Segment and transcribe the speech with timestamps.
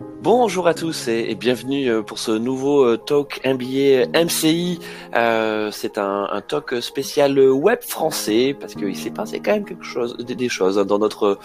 [0.00, 4.78] Bonjour à tous et, bienvenue euh, pour ce nouveau euh, talk MBA MCI.
[5.14, 10.16] Euh, c'est un, talk spécial web français parce qu'il s'est passé quand même quelque chose,
[10.16, 11.38] des, choses hein, dans notre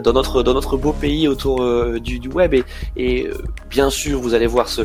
[0.00, 1.64] dans notre dans notre beau pays autour
[2.00, 2.54] du, web
[2.96, 3.28] et,
[3.68, 4.82] bien sûr vous allez voir ce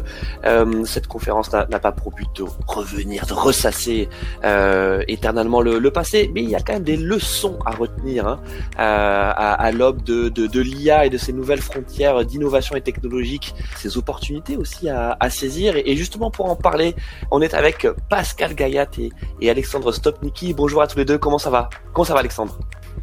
[0.85, 4.09] cette conférence n'a pas pour but de revenir, de ressasser
[5.07, 8.39] éternellement le, passé, mais il y a quand même des leçons à retenir hein,
[8.77, 13.10] à, l'aube de, de, de l'IA et de ces nouvelles frontières d'innovation et technologie
[13.75, 15.75] ces opportunités aussi à, saisir.
[15.75, 16.95] Et, justement pour en parler,
[17.31, 18.87] on est avec Pascal Gayat
[19.41, 20.53] et, Alexandre Stopniki.
[20.53, 21.69] Bonjour à tous les deux, comment ça va?
[21.93, 22.57] Comment ça va Alexandre?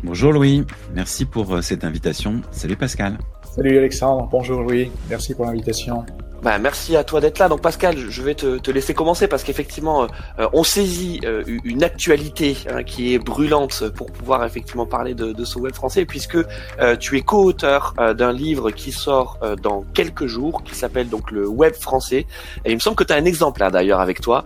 [0.05, 2.43] Bonjour Louis, merci pour euh, cette invitation.
[2.51, 3.19] Salut Pascal.
[3.55, 6.05] Salut Alexandre, bonjour Louis, merci pour l'invitation.
[6.42, 7.48] Bah, merci à toi d'être là.
[7.48, 10.05] Donc Pascal, je vais te, te laisser commencer parce qu'effectivement,
[10.38, 15.32] euh, on saisit euh, une actualité hein, qui est brûlante pour pouvoir effectivement parler de,
[15.32, 20.26] de ce web français, puisque euh, tu es co-auteur d'un livre qui sort dans quelques
[20.26, 22.26] jours, qui s'appelle donc le web français.
[22.65, 24.45] Et il me semble que tu as un exemplaire d'ailleurs avec toi.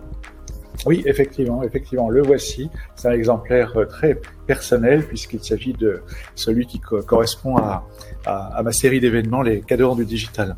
[0.85, 2.69] Oui, effectivement, effectivement, le voici.
[2.95, 6.01] C'est un exemplaire très personnel puisqu'il s'agit de
[6.35, 7.85] celui qui correspond à,
[8.25, 10.57] à, à ma série d'événements, les cadres du digital.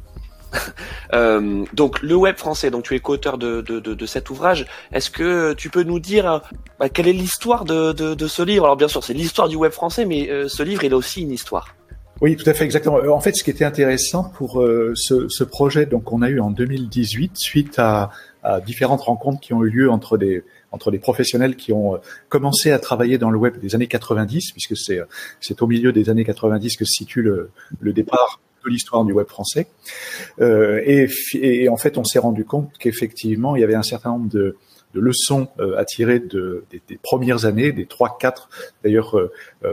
[1.14, 4.66] Euh, donc le web français, donc tu es co-auteur de, de, de, cet ouvrage.
[4.92, 6.40] Est-ce que tu peux nous dire euh,
[6.80, 8.66] bah, quelle est l'histoire de, de, ce livre?
[8.66, 11.22] Alors bien sûr, c'est l'histoire du web français, mais euh, ce livre, il a aussi
[11.22, 11.76] une histoire.
[12.22, 12.98] Oui, tout à fait, exactement.
[13.14, 14.64] En fait, ce qui était intéressant pour
[14.96, 18.10] ce, ce, projet, donc on a eu en 2018, suite à,
[18.42, 22.72] à, différentes rencontres qui ont eu lieu entre des entre des professionnels qui ont commencé
[22.72, 25.02] à travailler dans le web des années 90, puisque c'est
[25.40, 28.40] c'est au milieu des années 90 que se situe le, le départ
[28.70, 29.68] l'histoire du web français.
[30.42, 34.30] Euh, et, en fait, on s'est rendu compte qu'effectivement, il y avait un certain nombre
[34.30, 34.58] de,
[34.98, 38.48] leçons euh, à tirer de, des, premières années, des trois, quatre
[38.82, 39.30] d'ailleurs euh,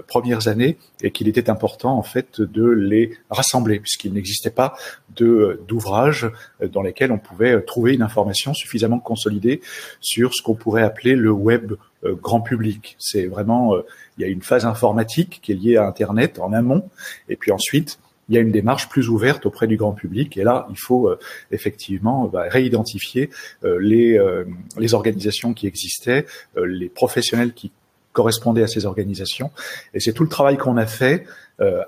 [0.08, 4.74] premières années, et qu'il était important en fait de les rassembler, puisqu'il n'existait pas
[5.14, 6.28] de d'ouvrages
[6.60, 9.60] dans lesquels on pouvait trouver une information suffisamment consolidée
[10.00, 11.74] sur ce qu'on pourrait appeler le web
[12.04, 12.96] grand public.
[12.98, 13.76] C'est vraiment,
[14.18, 16.90] il y a une phase informatique qui est liée à Internet en amont,
[17.28, 18.00] et puis ensuite
[18.32, 20.38] il y a une démarche plus ouverte auprès du grand public.
[20.38, 21.18] Et là, il faut euh,
[21.50, 23.28] effectivement bah, réidentifier
[23.62, 24.44] euh, les, euh,
[24.92, 26.24] organisations qui existaient,
[26.56, 27.70] les professionnels qui
[28.14, 29.50] correspondaient à ces organisations.
[29.92, 31.26] Et c'est tout le travail qu'on a fait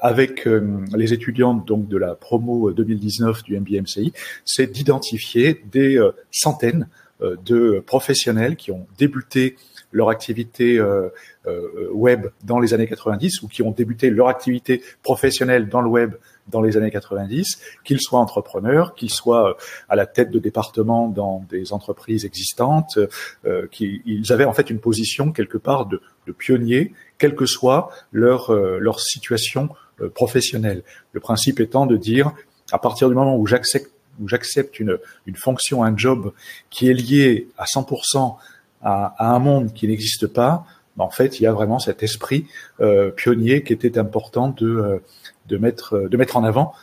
[0.00, 4.12] avec les étudiants donc de la promo 2019 du MBMCI,
[4.44, 6.00] c'est d'identifier des
[6.30, 6.88] centaines
[7.20, 9.56] de professionnels qui ont débuté
[9.92, 10.80] leur activité
[11.92, 16.14] web dans les années 90 ou qui ont débuté leur activité professionnelle dans le web
[16.48, 19.54] dans les années 90, qu'ils soient entrepreneurs, qu'ils soient euh,
[19.88, 22.98] à la tête de départements dans des entreprises existantes,
[23.46, 27.90] euh, qu'ils avaient en fait une position quelque part de, de pionnier, quelle que soit
[28.12, 29.68] leur, euh, leur situation
[30.00, 30.82] euh, professionnelle.
[31.12, 32.32] Le principe étant de dire,
[32.72, 33.90] à partir du moment où j'accepte
[34.20, 36.32] où j'accepte une, une fonction, un job
[36.70, 38.36] qui est lié à 100%
[38.80, 40.64] à, à un monde qui n'existe pas,
[40.96, 42.46] ben, en fait, il y a vraiment cet esprit
[42.80, 45.02] euh, pionnier qui était important de,
[45.46, 46.74] de mettre, de mettre en avant.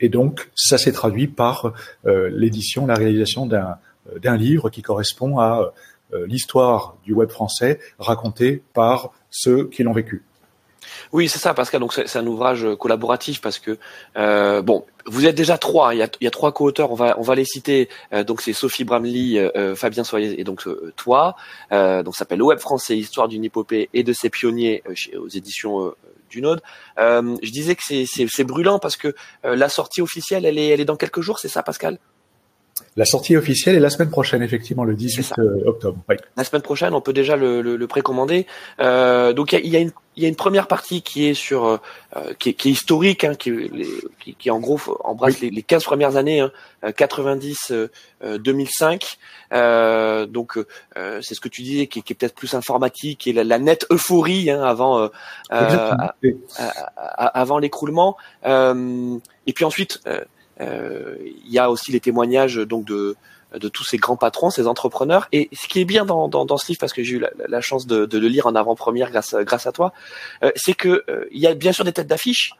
[0.00, 1.72] Et donc, ça s'est traduit par
[2.06, 3.76] euh, l'édition, la réalisation d'un,
[4.22, 5.72] d'un livre qui correspond à
[6.12, 10.24] euh, l'histoire du web français racontée par ceux qui l'ont vécu.
[11.12, 11.80] Oui, c'est ça, Pascal.
[11.80, 13.78] Donc c'est un ouvrage collaboratif parce que
[14.16, 15.90] euh, bon, vous êtes déjà trois.
[15.90, 15.94] Hein.
[15.94, 16.92] Il y a, il y a trois co-auteurs.
[16.92, 17.88] On va on va les citer.
[18.12, 21.36] Euh, donc c'est Sophie Bramley, euh, Fabien Soyer et donc toi.
[21.70, 24.82] donc ça s'appelle Le Web français, histoire d'une épopée et de ses pionniers
[25.18, 25.92] aux éditions
[26.28, 26.62] du Node.
[26.98, 29.14] je disais que c'est brûlant parce que
[29.44, 31.38] la sortie officielle, elle est elle est dans quelques jours.
[31.38, 31.98] C'est ça, Pascal?
[32.96, 35.98] La sortie officielle est la semaine prochaine, effectivement, le 18 euh, octobre.
[36.36, 38.46] La semaine prochaine, on peut déjà le, le, précommander.
[38.80, 41.78] Euh, donc il y a, y a, une première partie qui est sur euh,
[42.38, 43.52] qui, est, historique, hein, qui,
[44.38, 46.52] qui, en gros embrasse les, les 15 premières années, hein,
[46.96, 47.72] 90
[48.22, 49.18] 2005.
[50.28, 50.58] donc
[50.92, 54.62] c'est ce que tu disais, qui, est peut-être plus informatique et la, nette euphorie hein,
[54.62, 55.10] avant
[55.50, 56.18] avant
[57.58, 58.16] l'écroulement.
[58.44, 60.20] et puis ensuite euh,
[60.60, 63.16] il y a aussi les témoignages donc de
[63.58, 65.28] de tous ces grands patrons, ces entrepreneurs.
[65.32, 67.60] Et ce qui est bien dans, dans, dans ce livre, parce que j'ai eu la,
[67.60, 69.92] chance de, de, le lire en avant-première grâce, grâce à toi,
[70.44, 72.52] euh, c'est que euh, il y a bien sûr des têtes d'affiche.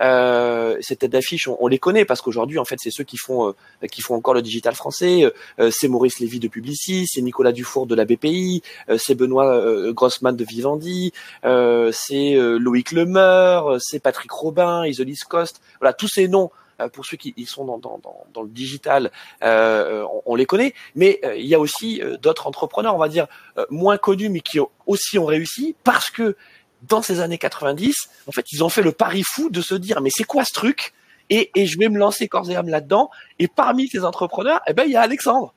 [0.00, 3.52] Euh, ces têtes d'affiche, on, les connaît parce qu'aujourd'hui, en fait, c'est ceux qui font
[3.90, 5.24] qui font encore le digital français.
[5.72, 8.62] c'est Maurice Lévy de Publicis, c'est Nicolas Dufour de la BPI,
[8.96, 9.60] c'est Benoît
[9.90, 11.12] Grossman de Vivendi,
[11.42, 15.60] c'est Loïc Lemeur, c'est Patrick Robin, Isolis Coste.
[15.80, 18.00] Voilà, tous ces noms euh, pour ceux qui sont dans, dans,
[18.32, 19.10] dans, le digital,
[19.42, 23.26] euh, on, les connaît, mais euh, il y a aussi d'autres entrepreneurs, on va dire,
[23.70, 26.36] moins connus, mais qui aussi ont réussi parce que
[26.82, 30.00] dans ces années 90, en fait, ils ont fait le pari fou de se dire,
[30.00, 30.92] mais c'est quoi ce truc?
[31.30, 33.10] Et, et je vais me lancer corps et âme là-dedans.
[33.38, 35.54] Et parmi ces entrepreneurs, eh ben, il y a Alexandre.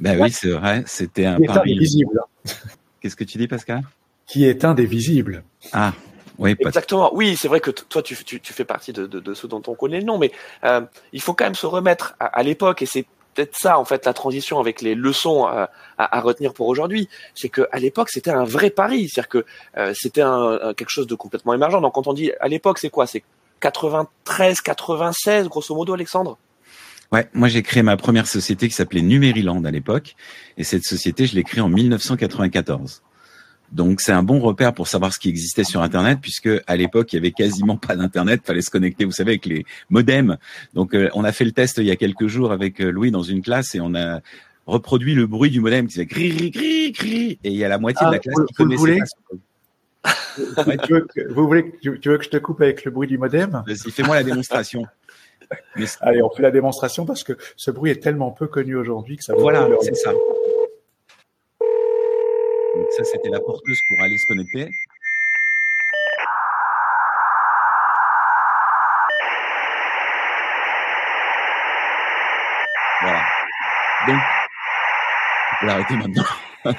[0.00, 1.78] Ben oui, c'est vrai, c'était un pari.
[1.78, 2.20] visible.
[3.00, 3.82] Qu'est-ce que tu dis, Pascal?
[4.26, 5.42] Qui est un des visibles.
[5.72, 5.92] Ah,
[6.40, 7.14] oui, exactement.
[7.14, 9.62] Oui, c'est vrai que toi, tu, tu, tu, fais partie de, de, de, ceux dont
[9.66, 10.32] on connaît le nom, mais
[10.64, 10.80] euh,
[11.12, 13.04] il faut quand même se remettre à, à l'époque, et c'est
[13.34, 17.08] peut-être ça en fait la transition avec les leçons à, à, à retenir pour aujourd'hui,
[17.34, 19.44] c'est que à l'époque c'était un vrai pari, c'est-à-dire que
[19.76, 21.80] euh, c'était un, quelque chose de complètement émergent.
[21.80, 23.06] Donc quand on dit à l'époque, c'est quoi?
[23.06, 23.22] C'est
[23.60, 26.38] 93, 96, grosso modo, Alexandre?
[27.12, 30.16] Ouais, moi j'ai créé ma première société qui s'appelait Numériland à l'époque,
[30.56, 33.02] et cette société je l'ai créée en 1994.
[33.72, 37.12] Donc c'est un bon repère pour savoir ce qui existait sur Internet, puisque à l'époque
[37.12, 40.36] il y avait quasiment pas d'Internet, fallait se connecter, vous savez, avec les modems.
[40.74, 43.10] Donc euh, on a fait le test il y a quelques jours avec euh, Louis
[43.10, 44.20] dans une classe et on a
[44.66, 47.78] reproduit le bruit du modem qui faisait gri gri gri, et il y a la
[47.78, 49.04] moitié de la ah, classe qui connaissait pas.
[50.86, 53.18] tu, veux que, vous voulez, tu, veux que je te coupe avec le bruit du
[53.18, 53.62] modem?
[53.66, 54.86] Vas-y, fais-moi la démonstration.
[56.00, 59.24] Allez, on fait la démonstration parce que ce bruit est tellement peu connu aujourd'hui que
[59.24, 59.34] ça.
[59.36, 60.12] Voilà, c'est ça.
[62.76, 64.70] Donc ça, c'était la porteuse pour aller se connecter.
[73.02, 73.22] Voilà.
[74.06, 76.24] Donc, on peut l'arrêter maintenant.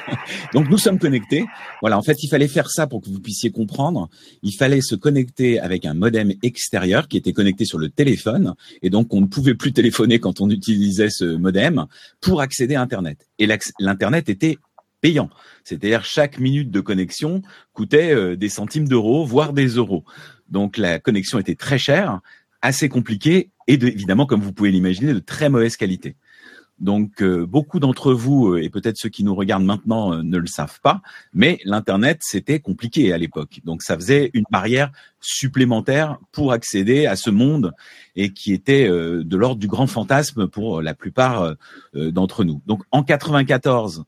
[0.53, 1.45] Donc nous sommes connectés.
[1.81, 4.09] Voilà, en fait, il fallait faire ça pour que vous puissiez comprendre.
[4.43, 8.89] Il fallait se connecter avec un modem extérieur qui était connecté sur le téléphone et
[8.89, 11.85] donc on ne pouvait plus téléphoner quand on utilisait ce modem
[12.21, 13.27] pour accéder à Internet.
[13.39, 13.47] Et
[13.79, 14.57] l'Internet était
[15.01, 15.29] payant.
[15.63, 17.41] C'est-à-dire chaque minute de connexion
[17.73, 20.05] coûtait euh, des centimes d'euros, voire des euros.
[20.49, 22.21] Donc la connexion était très chère,
[22.61, 26.15] assez compliquée et évidemment, comme vous pouvez l'imaginer, de très mauvaise qualité.
[26.79, 30.47] Donc euh, beaucoup d'entre vous, euh, et peut-être ceux qui nous regardent maintenant, ne le
[30.47, 31.01] savent pas,
[31.31, 33.59] mais l'Internet, c'était compliqué à l'époque.
[33.65, 37.73] Donc ça faisait une barrière supplémentaire pour accéder à ce monde
[38.15, 41.55] et qui était de l'ordre du grand fantasme pour la plupart
[41.93, 42.63] d'entre nous.
[42.65, 44.05] Donc en 94,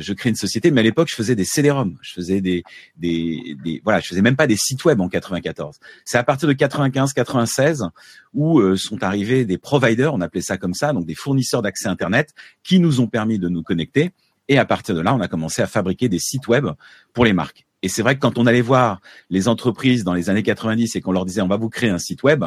[0.00, 2.62] je crée une société, mais à l'époque, je faisais des CD-ROM, je faisais des,
[2.96, 5.76] des, des, voilà, je faisais même pas des sites web en 94.
[6.04, 7.84] C'est à partir de 95, 96
[8.32, 11.88] où euh, sont arrivés des providers, on appelait ça comme ça, donc des fournisseurs d'accès
[11.88, 14.12] Internet, qui nous ont permis de nous connecter.
[14.48, 16.66] Et à partir de là, on a commencé à fabriquer des sites web
[17.12, 17.66] pour les marques.
[17.84, 21.02] Et c'est vrai que quand on allait voir les entreprises dans les années 90 et
[21.02, 22.42] qu'on leur disait on va vous créer un site web,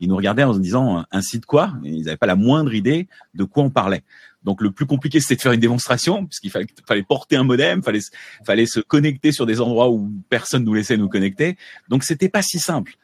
[0.00, 1.72] ils nous regardaient en se disant un site quoi?
[1.82, 4.02] Ils n'avaient pas la moindre idée de quoi on parlait.
[4.44, 8.00] Donc le plus compliqué c'était de faire une démonstration puisqu'il fallait, porter un modem, fallait
[8.44, 11.56] fallait se connecter sur des endroits où personne nous laissait nous connecter.
[11.88, 12.94] Donc c'était pas si simple.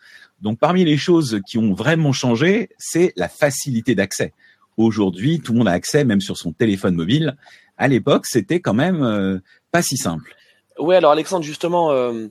[0.41, 4.33] Donc parmi les choses qui ont vraiment changé, c'est la facilité d'accès.
[4.77, 7.37] Aujourd'hui, tout le monde a accès même sur son téléphone mobile.
[7.77, 9.39] À l'époque, c'était quand même euh,
[9.73, 10.35] pas si simple.
[10.79, 12.29] Oui, alors Alexandre, justement, euh,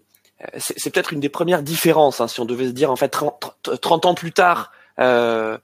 [0.57, 3.57] c'est peut-être une des premières différences, hein, si on devait se dire en fait 30,
[3.81, 5.57] 30 ans plus tard, euh,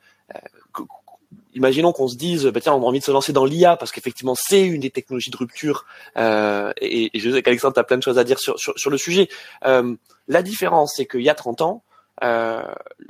[1.55, 3.91] imaginons qu'on se dise, bah, tiens, on a envie de se lancer dans l'IA parce
[3.91, 5.85] qu'effectivement c'est une des technologies de rupture.
[6.17, 8.97] Euh, et, je sais qu'Alexandre a plein de choses à dire sur, sur, sur le
[8.97, 9.29] sujet.
[9.65, 9.95] Euh,
[10.27, 11.83] la différence, c'est qu'il y a 30 ans,
[12.23, 12.63] euh,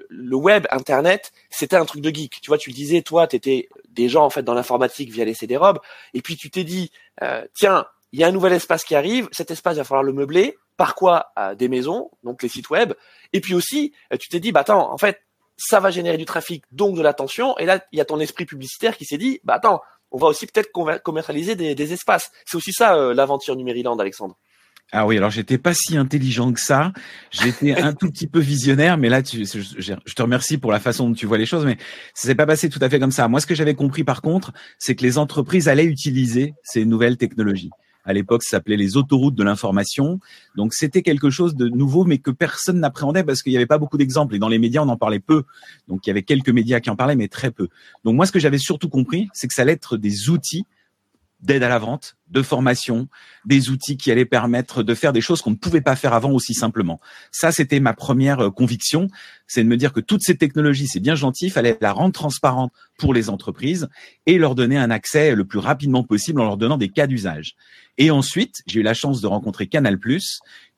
[0.10, 2.40] le web, Internet, c'était un truc de geek.
[2.42, 5.78] Tu vois, tu disais, toi, tu étais déjà en fait dans l'informatique via les CD-ROM,
[6.14, 6.92] et puis tu t'es dit,
[7.22, 10.04] euh, tiens, il y a un nouvel espace qui arrive, cet espace, il va falloir
[10.04, 10.58] le meubler.
[10.76, 12.94] Par quoi Des maisons, donc les sites web.
[13.32, 15.22] Et puis aussi, tu t'es dit, bah attends, en fait,
[15.58, 17.58] ça va générer du trafic, donc de l'attention.
[17.58, 20.28] Et là, il y a ton esprit publicitaire qui s'est dit, bah attends, on va
[20.28, 22.32] aussi peut-être commercialiser des, espaces.
[22.46, 24.38] C'est aussi ça euh, l'aventure Numériland, Alexandre.
[24.92, 26.94] Ah oui, alors j'étais pas si intelligent que ça.
[27.32, 31.10] J'étais un tout petit peu visionnaire, mais là, je, je, te remercie pour la façon
[31.10, 31.78] dont tu vois les choses, mais
[32.14, 33.28] ça s'est pas passé tout à fait comme ça.
[33.28, 37.18] Moi, ce que j'avais compris, par contre, c'est que les entreprises allaient utiliser ces nouvelles
[37.18, 37.72] technologies.
[38.06, 40.20] À l'époque, ça s'appelait les autoroutes de l'information.
[40.56, 43.78] Donc, c'était quelque chose de nouveau, mais que personne n'appréhendait parce qu'il n'y avait pas
[43.78, 44.36] beaucoup d'exemples.
[44.36, 45.44] Et dans les médias, on en parlait peu.
[45.88, 47.70] Donc, il y avait quelques médias qui en parlaient, mais très peu.
[48.04, 50.66] Donc, moi, ce que j'avais surtout compris, c'est que ça allait être des outils
[51.44, 53.08] d'aide à la vente, de formation,
[53.46, 56.32] des outils qui allaient permettre de faire des choses qu'on ne pouvait pas faire avant
[56.32, 57.00] aussi simplement.
[57.32, 59.08] Ça, c'était ma première euh, conviction,
[59.46, 62.14] c'est de me dire que toutes ces technologies, c'est bien gentil, il fallait la rendre
[62.14, 63.88] transparente pour les entreprises
[64.26, 67.56] et leur donner un accès le plus rapidement possible en leur donnant des cas d'usage.
[67.98, 70.00] Et ensuite, j'ai eu la chance de rencontrer Canal+,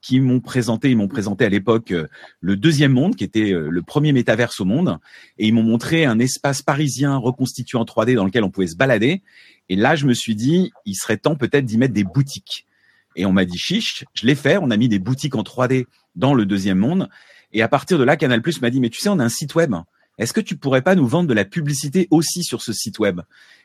[0.05, 2.05] qui m'ont présenté, ils m'ont présenté à l'époque euh,
[2.39, 5.00] le deuxième monde, qui était euh, le premier métaverse au monde,
[5.39, 8.75] et ils m'ont montré un espace parisien reconstitué en 3D dans lequel on pouvait se
[8.75, 9.24] balader.
[9.67, 12.67] Et là, je me suis dit, il serait temps peut-être d'y mettre des boutiques.
[13.15, 15.88] Et on m'a dit chiche, je l'ai fait, on a mis des boutiques en 3D
[16.15, 17.09] dans le deuxième monde.
[17.51, 19.29] Et à partir de là, Canal Plus m'a dit, mais tu sais, on a un
[19.29, 19.74] site web.
[20.17, 23.22] Est-ce que tu pourrais pas nous vendre de la publicité aussi sur ce site web?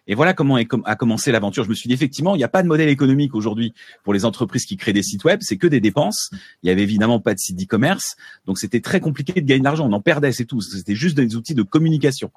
[0.07, 1.63] Et voilà comment a commencé l'aventure.
[1.63, 4.25] Je me suis dit effectivement, il n'y a pas de modèle économique aujourd'hui pour les
[4.25, 6.31] entreprises qui créent des sites web, c'est que des dépenses.
[6.63, 8.17] Il y avait évidemment pas de site d'e-commerce,
[8.47, 9.87] donc c'était très compliqué de gagner de l'argent.
[9.89, 10.61] On en perdait, c'est tout.
[10.61, 12.33] C'était juste des outils de communication.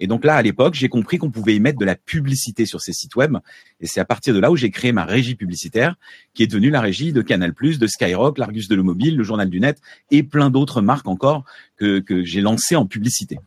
[0.00, 2.80] Et donc là, à l'époque, j'ai compris qu'on pouvait y mettre de la publicité sur
[2.80, 3.36] ces sites web.
[3.80, 5.96] Et c'est à partir de là où j'ai créé ma régie publicitaire,
[6.34, 9.60] qui est devenue la régie de Canal+, de Skyrock, l'Argus de l'Automobile, le Journal du
[9.60, 9.80] Net
[10.12, 11.44] et plein d'autres marques encore
[11.76, 13.38] que j'ai lancées en publicité.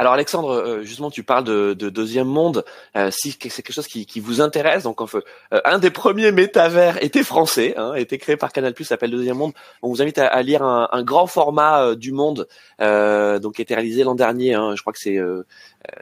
[0.00, 2.64] Alors Alexandre, euh, justement, tu parles de, deuxième monde.
[2.96, 5.20] Euh, si c'est quelque chose qui, vous intéresse, donc euh,
[5.64, 9.52] un des premiers métavers était français, hein, était créé par Canal+, s'appelle Deuxième Monde.
[9.82, 12.46] On vous invite à, lire un, grand format du Monde,
[12.78, 14.54] donc qui a été réalisé l'an dernier.
[14.54, 15.18] Hein, je crois que c'est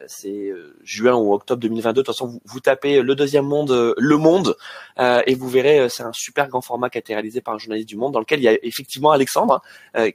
[0.07, 2.00] c'est juin ou octobre 2022.
[2.00, 4.57] De toute façon, vous, vous tapez le Deuxième Monde, Le Monde,
[4.99, 7.88] et vous verrez, c'est un super grand format qui a été réalisé par un journaliste
[7.88, 9.62] du Monde, dans lequel il y a effectivement Alexandre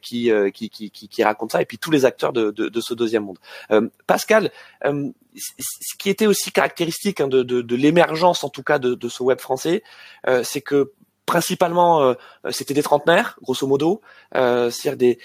[0.01, 2.93] qui, qui, qui, qui, raconte ça, et puis tous les acteurs de, de, de ce
[2.93, 3.37] Deuxième Monde.
[3.71, 4.51] Euh, Pascal,
[4.85, 9.39] euh, ce qui était aussi caractéristique hein, de, l'émergence, en tout cas, de, ce web
[9.39, 9.83] français,
[10.27, 10.91] euh, c'est que
[11.27, 12.13] principalement
[12.49, 14.01] c'était des trentenaires grosso modo
[14.33, 15.19] c'est-à-dire des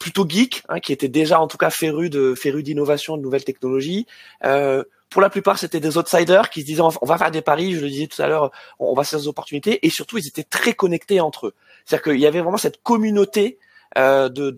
[0.00, 3.44] plutôt geeks hein, qui étaient déjà en tout cas férus de férus d'innovation de nouvelles
[3.44, 4.06] technologies.
[4.40, 7.82] Pour la plupart c'était des outsiders qui se disaient on va faire des paris je
[7.82, 10.72] le disais tout à l'heure on va faire des opportunités et surtout ils étaient très
[10.72, 11.54] connectés entre eux.
[11.84, 13.58] C'est-à-dire qu'il y avait vraiment cette communauté
[13.96, 14.50] de,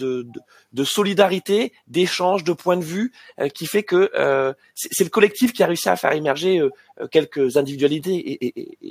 [0.73, 5.53] de, solidarité, d'échange, de points de vue, euh, qui fait que euh, c'est le collectif
[5.53, 6.63] qui a réussi à faire émerger
[7.11, 8.39] quelques individualités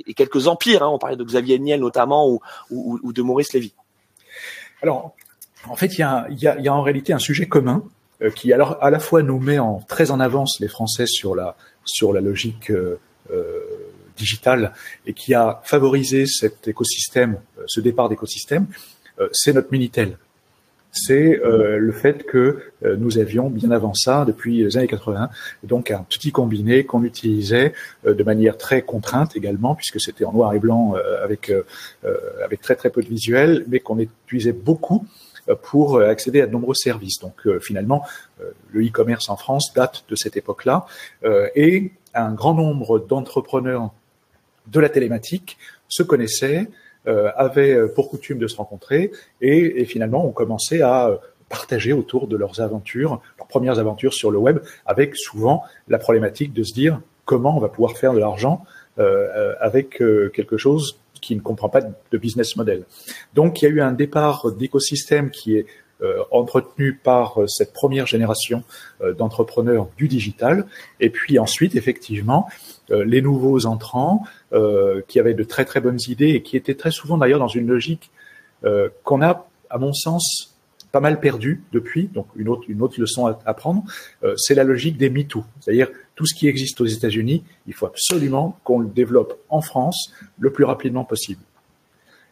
[0.08, 0.82] et, quelques empires.
[0.82, 0.88] Hein.
[0.88, 3.74] On parlait de Xavier Niel notamment ou, de Maurice Lévy.
[4.82, 5.14] Alors,
[5.68, 7.84] en fait, il y a, en réalité un sujet commun
[8.34, 12.14] qui alors à la fois nous met très en avance les Français sur la sur
[12.14, 12.98] la logique euh,
[14.16, 14.72] digitale
[15.06, 18.66] et qui a favorisé cet écosystème, ce départ d'écosystème,
[19.32, 20.16] c'est notre Minitel
[20.96, 25.28] c'est euh, le fait que euh, nous avions bien avant ça, depuis les années 80,
[25.62, 27.74] donc un petit combiné qu'on utilisait
[28.06, 31.52] euh, de manière très contrainte également, puisque c'était en noir et blanc avec
[32.44, 35.06] avec très très peu de visuel, mais qu'on utilisait beaucoup
[35.62, 37.18] pour accéder à de nombreux services.
[37.20, 38.04] Donc finalement,
[38.72, 40.86] le e-commerce en France date de cette époque-là,
[41.54, 43.92] et un grand nombre d'entrepreneurs
[44.66, 46.68] de la télématique se connaissaient,
[47.36, 49.10] avaient euh, pour coutume de se rencontrer
[49.40, 51.16] et, et, finalement ont commencé à euh,
[51.48, 56.52] partager autour de leurs aventures, leurs premières aventures sur le web, avec souvent la problématique
[56.52, 58.64] de se dire comment on va pouvoir faire de l'argent
[58.98, 62.84] euh, avec quelque chose qui ne comprend pas de business model.
[63.34, 65.66] Donc il y a eu un départ d'écosystème qui est
[66.02, 68.62] euh, entretenu par cette première génération
[69.16, 70.66] d'entrepreneurs du digital,
[71.00, 72.48] et puis ensuite effectivement
[72.90, 74.22] euh, les nouveaux entrants
[74.52, 77.48] euh, qui avaient de très très bonnes idées et qui étaient très souvent d'ailleurs dans
[77.48, 78.10] une logique
[78.64, 80.56] euh, qu'on a, à mon sens,
[80.92, 82.08] pas mal perdu depuis.
[82.14, 83.82] Donc une autre une autre leçon à, prendre,
[84.36, 88.58] c'est la logique des MeToo, c'est-à-dire tout ce qui existe aux États-Unis, il faut absolument
[88.64, 91.42] qu'on le développe en France le plus rapidement possible.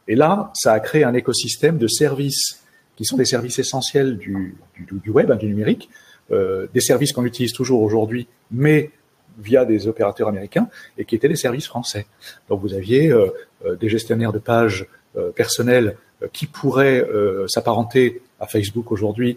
[0.06, 2.63] Et là, ça a créé un écosystème de services
[2.96, 5.90] qui sont des services essentiels du, du, du web, hein, du numérique,
[6.30, 8.90] euh, des services qu'on utilise toujours aujourd'hui, mais
[9.38, 12.06] via des opérateurs américains et qui étaient des services français.
[12.48, 13.28] Donc vous aviez euh,
[13.64, 14.86] euh, des gestionnaires de pages
[15.16, 15.96] euh, personnelles
[16.32, 17.06] qui pourraient
[17.48, 19.36] s'apparenter à Facebook aujourd'hui,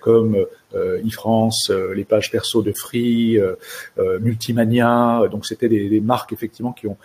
[0.00, 0.36] comme
[0.74, 3.40] e-France, les pages perso de Free,
[4.20, 5.22] Multimania.
[5.28, 6.98] Donc c'était des, des, marques effectivement qui ont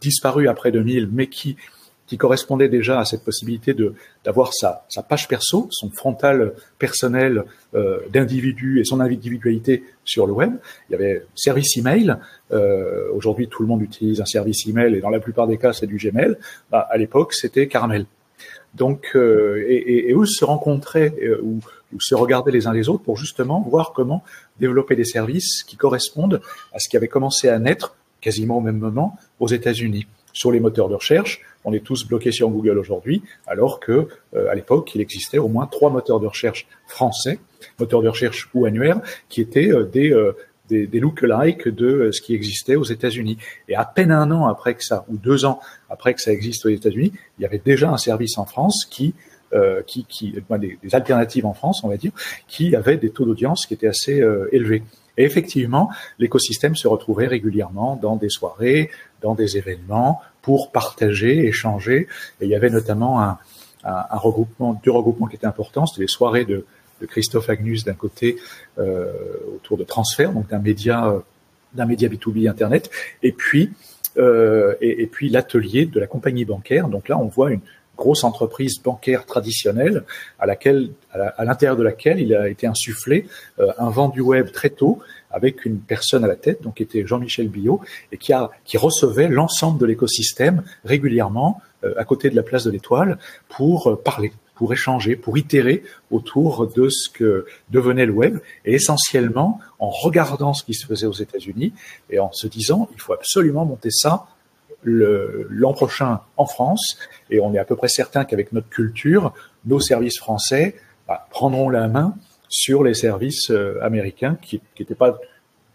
[0.00, 1.56] disparu après 2000, mais qui
[2.12, 3.74] qui correspondait déjà à cette possibilité
[4.22, 10.34] d'avoir sa, sa page perso, son frontal personnel euh, d'individu et son individualité sur le
[10.34, 10.52] web.
[10.90, 12.14] Il y avait service email.
[12.52, 15.72] Euh, Aujourd'hui, tout le monde utilise un service email et dans la plupart des cas,
[15.72, 16.36] c'est du Gmail.
[16.70, 18.04] Bah, à l'époque, c'était Caramel.
[18.74, 21.60] Donc, euh, et, et, se rencontraient, ou
[21.98, 24.22] se regardaient les uns les autres pour justement voir comment
[24.60, 26.42] développer des services qui correspondent
[26.74, 30.60] à ce qui avait commencé à naître quasiment au même moment aux États-Unis sur les
[30.60, 31.40] moteurs de recherche.
[31.64, 35.48] On est tous bloqués sur Google aujourd'hui, alors que euh, à l'époque, il existait au
[35.48, 37.38] moins trois moteurs de recherche français,
[37.78, 40.36] moteurs de recherche ou annuaires, qui étaient euh, des, euh,
[40.68, 43.38] des, des look-alike de ce qui existait aux États-Unis.
[43.68, 46.66] Et à peine un an après que ça, ou deux ans après que ça existe
[46.66, 49.14] aux États-Unis, il y avait déjà un service en France qui
[49.86, 52.12] qui, qui des, des, alternatives en France, on va dire,
[52.48, 54.82] qui avaient des taux d'audience qui étaient assez élevés.
[55.18, 58.90] Et effectivement, l'écosystème se retrouvait régulièrement dans des soirées,
[59.22, 62.08] dans des événements pour partager, échanger.
[62.40, 63.38] Et il y avait notamment un,
[63.84, 65.86] un, un regroupement, deux regroupements qui étaient importants.
[65.86, 66.66] C'était les soirées de,
[67.02, 68.36] de Christophe Agnus d'un côté
[68.78, 69.12] euh,
[69.56, 71.18] autour de transfert, donc d'un média, euh,
[71.74, 72.90] d'un média B2B Internet,
[73.22, 73.70] et puis
[74.18, 76.88] euh, et, et, puis l'atelier de la compagnie bancaire.
[76.88, 77.62] Donc là, on voit une
[77.96, 80.04] grosse entreprise bancaire traditionnelle
[80.38, 83.26] à laquelle, à l'intérieur de laquelle il a été insufflé
[83.58, 84.98] un vent du web très tôt
[85.32, 87.80] avec une personne à la tête, donc qui était Jean-Michel Billot,
[88.12, 91.60] et qui, a, qui recevait l'ensemble de l'écosystème régulièrement
[91.96, 96.88] à côté de la place de l'Étoile pour parler pour échanger, pour itérer autour de
[96.88, 101.72] ce que devenait le web, et essentiellement en regardant ce qui se faisait aux États-Unis
[102.10, 104.26] et en se disant il faut absolument monter ça
[104.84, 106.96] l'an prochain en France,
[107.30, 109.32] et on est à peu près certain qu'avec notre culture,
[109.64, 110.76] nos services français
[111.08, 112.14] bah, prendront la main
[112.52, 115.18] sur les services euh, américains qui, qui étaient pas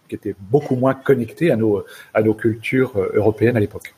[0.07, 3.93] qui étaient beaucoup moins connectés à nos à nos cultures euh, européennes à l'époque.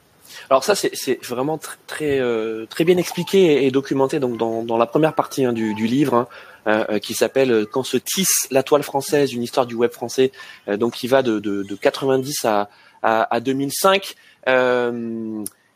[0.49, 4.77] Alors ça, c'est vraiment très très, euh, très bien expliqué et documenté donc dans, dans
[4.77, 6.27] la première partie hein, du, du, livre hein,
[6.67, 10.31] euh, euh, qui s'appelle Quand se tisse la toile française, une histoire du web français,
[10.67, 12.69] donc qui va de, de, de 90 à,
[13.01, 14.15] à, à 2005.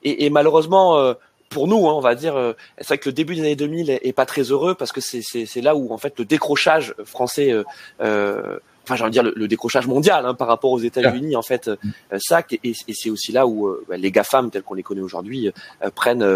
[0.05, 1.15] Et, et, malheureusement
[1.53, 3.99] pour nous, hein, on va dire, c'est vrai que le début des années 2000 est,
[4.03, 7.53] est pas très heureux parce que c'est là où en fait le décrochage français
[8.01, 11.41] euh, enfin j'ai envie de dire le, décrochage mondial hein, par rapport aux États-Unis en
[11.41, 11.75] fait euh,
[12.17, 15.01] ça et, et c'est aussi là où euh, bah, les GAFAM tels qu'on les connaît
[15.01, 15.51] aujourd'hui
[15.83, 16.27] euh, prennent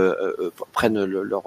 [0.71, 1.43] prennent leur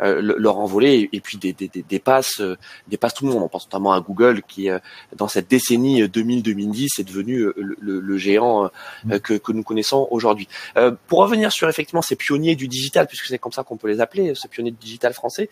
[0.00, 2.42] leur envolée et puis des, des, des, dépassent
[2.88, 3.42] dépassent tout le monde.
[3.42, 4.68] On pense notamment à Google qui
[5.16, 8.70] dans cette décennie 2000-2010 est devenu le, le, géant
[9.22, 10.48] que, que nous connaissons aujourd'hui.
[11.06, 14.00] pour revenir sur effectivement ces pionniers du digital, puisque c'est comme ça qu'on peut les
[14.00, 15.50] appeler, ces pionniers du digital français.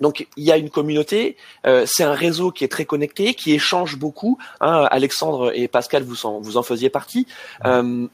[0.00, 3.52] Donc il y a une communauté, euh, c'est un réseau qui est très connecté, qui
[3.52, 4.38] échange beaucoup.
[4.60, 7.26] Hein, Alexandre et Pascal, vous en, vous en faisiez partie.
[7.64, 8.06] Euh,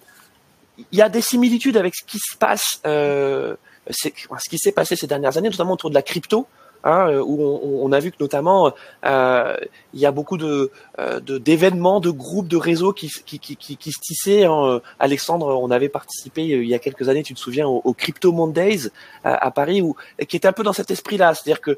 [0.93, 3.57] il y a des similitudes avec ce qui se passe, euh,
[3.91, 6.47] ce qui s'est passé ces dernières années, notamment autour de la crypto.
[6.85, 7.43] Hein, euh, où
[7.83, 8.73] on, a vu que notamment
[9.05, 9.57] euh,
[9.93, 13.91] il y a beaucoup de euh, d'événements, de, groupes, de réseaux qui, qui, qui, qui
[13.91, 14.45] se tissaient.
[14.45, 14.81] Hein.
[15.01, 18.91] Alexandre, on avait participé il y a quelques années, tu te souviens, au, Crypto Mondays
[19.25, 19.97] à, Paris, où,
[20.29, 21.77] qui était un peu dans cet esprit-là, c'est-à-dire que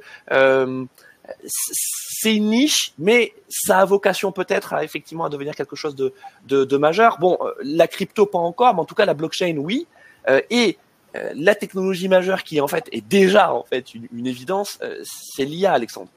[1.46, 6.12] c'est une niche, mais ça a vocation peut-être à effectivement à devenir quelque chose de,
[6.46, 7.16] de, de majeur.
[7.18, 9.86] Bon, la crypto pas encore, mais en tout cas la blockchain oui.
[10.50, 10.76] et
[11.16, 15.44] euh, la technologie majeure qui en fait est déjà en fait une, évidence, euh, c'est
[15.44, 16.10] l'IA, Alexandre.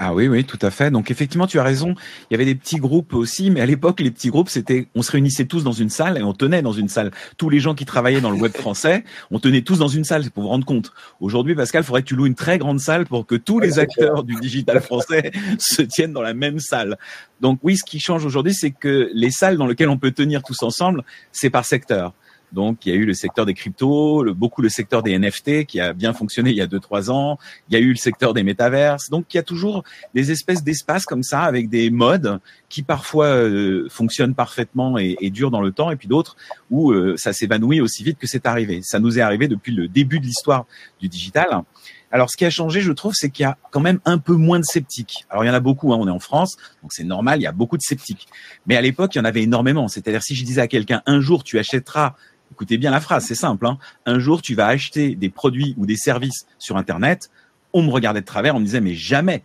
[0.00, 0.92] Ah oui, oui, tout à fait.
[0.92, 1.96] Donc effectivement, tu as raison.
[2.30, 5.02] Il y avait des petits groupes aussi, mais à l'époque, les petits groupes, c'était, on
[5.02, 7.10] se réunissait tous dans une salle et on tenait dans une salle.
[7.36, 10.22] Tous les gens qui travaillaient dans le web français, on tenait tous dans une salle,
[10.22, 10.92] c'est pour vous rendre compte.
[11.18, 13.80] Aujourd'hui, Pascal, il faudrait que tu loues une très grande salle pour que tous les
[13.80, 16.96] acteurs du digital français se tiennent dans la même salle.
[17.40, 20.44] Donc oui, ce qui change aujourd'hui, c'est que les salles dans lesquelles on peut tenir
[20.44, 21.02] tous ensemble,
[21.32, 22.14] c'est par secteur.
[22.52, 25.80] Donc, il y a eu le secteur des cryptos, beaucoup le secteur des NFT qui
[25.80, 27.38] a bien fonctionné il y a deux trois ans.
[27.68, 29.10] Il y a eu le secteur des métaverses.
[29.10, 29.84] Donc, il y a toujours
[30.14, 35.30] des espèces d'espaces comme ça avec des modes qui parfois euh, fonctionnent parfaitement et, et,
[35.30, 36.36] durent dans le temps, et puis d'autres
[36.70, 38.80] où euh, ça s'évanouit aussi vite que c'est arrivé.
[38.82, 40.66] Ça nous est arrivé depuis le début de l'histoire
[41.00, 41.62] du digital.
[42.10, 44.32] Alors, ce qui a changé, je trouve, c'est qu'il y a quand même un peu
[44.32, 45.26] moins de sceptiques.
[45.28, 45.92] Alors, il y en a beaucoup.
[45.92, 47.38] Hein, on est en France, donc c'est normal.
[47.40, 48.28] Il y a beaucoup de sceptiques.
[48.66, 49.88] Mais à l'époque, il y en avait énormément.
[49.88, 52.14] C'est-à-dire, si je disais à quelqu'un un jour, tu achèteras
[52.52, 53.66] Écoutez bien la phrase, c'est simple.
[53.66, 53.78] Hein.
[54.06, 57.30] Un jour, tu vas acheter des produits ou des services sur Internet.
[57.72, 59.44] On me regardait de travers, on me disait mais jamais,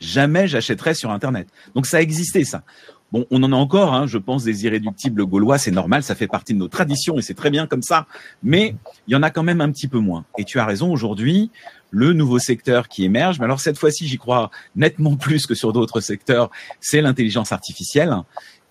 [0.00, 1.48] jamais j'achèterais sur Internet.
[1.74, 2.62] Donc ça existait ça.
[3.10, 6.26] Bon, on en a encore, hein, je pense, des irréductibles gaulois, c'est normal, ça fait
[6.26, 8.06] partie de nos traditions et c'est très bien comme ça.
[8.42, 8.74] Mais
[9.06, 10.26] il y en a quand même un petit peu moins.
[10.36, 11.50] Et tu as raison, aujourd'hui,
[11.90, 15.72] le nouveau secteur qui émerge, mais alors cette fois-ci, j'y crois nettement plus que sur
[15.72, 18.14] d'autres secteurs, c'est l'intelligence artificielle.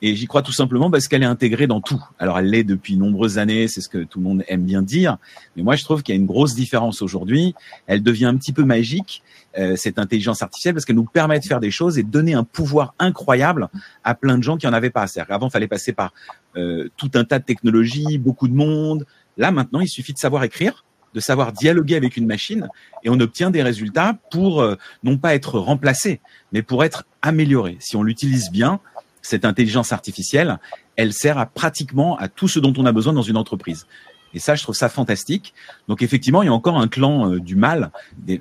[0.02, 2.04] Et j'y crois tout simplement parce qu'elle est intégrée dans tout.
[2.20, 5.18] Alors elle l'est depuis nombreuses années, c'est ce que tout le monde aime bien dire.
[5.56, 7.56] Mais moi je trouve qu'il y a une grosse différence aujourd'hui.
[7.88, 9.24] Elle devient un petit peu magique,
[9.58, 12.36] euh, cette intelligence artificielle, parce qu'elle nous permet de faire des choses et de donner
[12.36, 13.70] un pouvoir incroyable
[14.04, 15.08] à plein de gens qui en avaient pas.
[15.08, 16.14] C'est-à-dire avant, il fallait passer par
[16.58, 19.06] euh, tout un tas de technologies, beaucoup de monde.
[19.36, 20.84] Là maintenant, il suffit de savoir écrire
[21.14, 22.70] de savoir dialoguer avec une machine
[23.04, 27.78] et on obtient des résultats pour euh, non pas être remplacé, mais pour être amélioré.
[27.80, 28.80] Si on l'utilise bien,
[29.28, 30.58] cette intelligence artificielle,
[30.96, 33.86] elle sert à pratiquement à tout ce dont on a besoin dans une entreprise.
[34.34, 35.54] Et ça, je trouve ça fantastique.
[35.88, 37.92] Donc effectivement, il y a encore un clan euh, du mal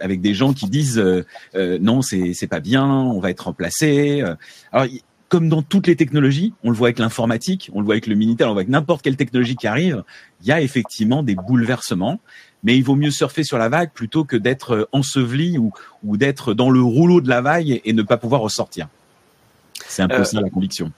[0.01, 3.42] avec des gens qui disent euh, euh, non, c'est c'est pas bien, on va être
[3.42, 4.22] remplacé.
[4.72, 4.87] Alors
[5.29, 8.14] comme dans toutes les technologies, on le voit avec l'informatique, on le voit avec le
[8.14, 10.05] militaire, on le voit avec n'importe quelle technologie qui arrive,
[10.40, 12.20] il y a effectivement des bouleversements.
[12.62, 15.72] Mais il vaut mieux surfer sur la vague plutôt que d'être enseveli ou,
[16.05, 18.88] ou d'être dans le rouleau de la vague et ne pas pouvoir ressortir.
[19.89, 20.91] C'est un peu euh, ça la conviction.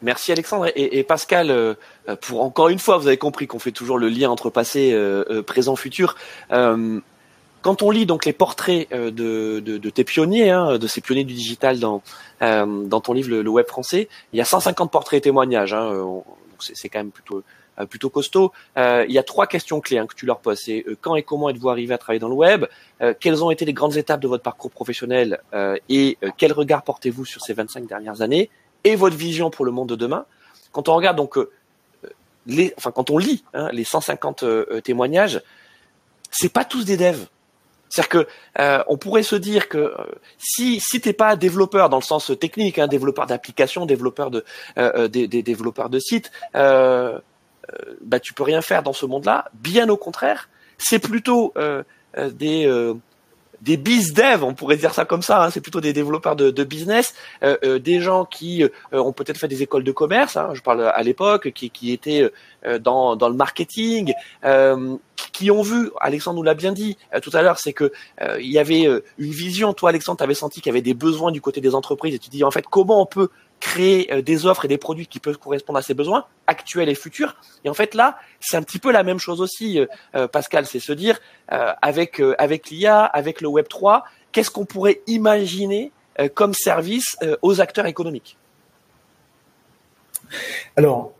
[0.00, 1.50] Merci Alexandre et, Pascal.
[1.50, 1.74] Euh,
[2.22, 5.42] pour encore une fois, vous avez compris qu'on fait toujours le lien entre passé, euh,
[5.42, 6.16] présent, futur.
[6.48, 11.78] quand on lit donc les portraits de, tes pionniers, hein, de ces pionniers du digital
[11.80, 12.02] dans
[12.40, 15.74] dans ton livre le, Web français, il y a 150 portraits et témoignages.
[15.74, 15.92] Hein,
[16.58, 17.42] c'est quand même plutôt
[17.88, 18.52] plutôt costaud.
[18.76, 20.60] il y a trois questions clés hein, que tu leur poses.
[20.64, 22.66] C'est quand et comment êtes-vous arrivé à travailler dans le web
[23.20, 25.40] Quelles ont été les grandes étapes de votre parcours professionnel
[25.88, 28.50] et quel regard portez-vous sur ces 25 dernières années
[28.84, 30.26] et votre vision pour le monde de demain
[30.72, 31.38] Quand on regarde donc
[32.46, 34.44] les, enfin quand on lit hein, les 150
[34.82, 35.42] témoignages,
[36.30, 37.26] c'est pas tous des devs.
[37.94, 39.94] C'est-à-dire que euh, on pourrait se dire que euh,
[40.36, 44.44] si si t'es pas développeur dans le sens technique, hein, développeur d'applications, développeur de
[44.78, 46.32] euh, des, développeurs de sites,
[48.02, 49.46] bah tu peux rien faire dans ce monde-là.
[49.54, 50.48] Bien au contraire,
[50.78, 51.52] c'est plutôt
[52.16, 52.66] des
[53.64, 55.42] des biz dev, on pourrait dire ça comme ça.
[55.42, 59.38] Hein, c'est plutôt des développeurs de, business, euh, euh, des gens qui euh, ont peut-être
[59.38, 60.36] fait des écoles de commerce.
[60.36, 62.30] Hein, je parle à l'époque, qui, qui étaient
[62.80, 64.12] dans, dans le marketing,
[65.32, 65.90] qui ont vu.
[66.00, 67.92] Alexandre nous l'a bien dit tout à l'heure, c'est que
[68.38, 68.84] il y avait
[69.18, 69.72] une vision.
[69.72, 72.18] Toi, Alexandre, tu avais senti qu'il y avait des besoins du côté des entreprises, et
[72.18, 73.28] tu dis en fait comment on peut
[73.64, 76.94] créer euh, des offres et des produits qui peuvent correspondre à ses besoins actuels et
[76.94, 77.34] futurs.
[77.64, 80.66] Et en fait là, c'est un petit peu la même chose aussi, euh, euh, Pascal,
[80.66, 85.92] c'est se dire avec avec l'IA, avec le Web 3, qu'est-ce qu'on pourrait imaginer
[86.34, 88.38] comme service aux acteurs économiques?
[90.76, 91.12] Alors,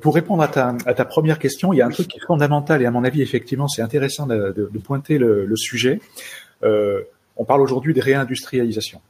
[0.00, 2.86] pour répondre à ta, première question, il y a un truc qui est fondamental et
[2.86, 6.00] à mon avis, effectivement, c'est intéressant de, pointer le, le sujet.
[6.62, 9.00] on parle aujourd'hui de réindustrialisation.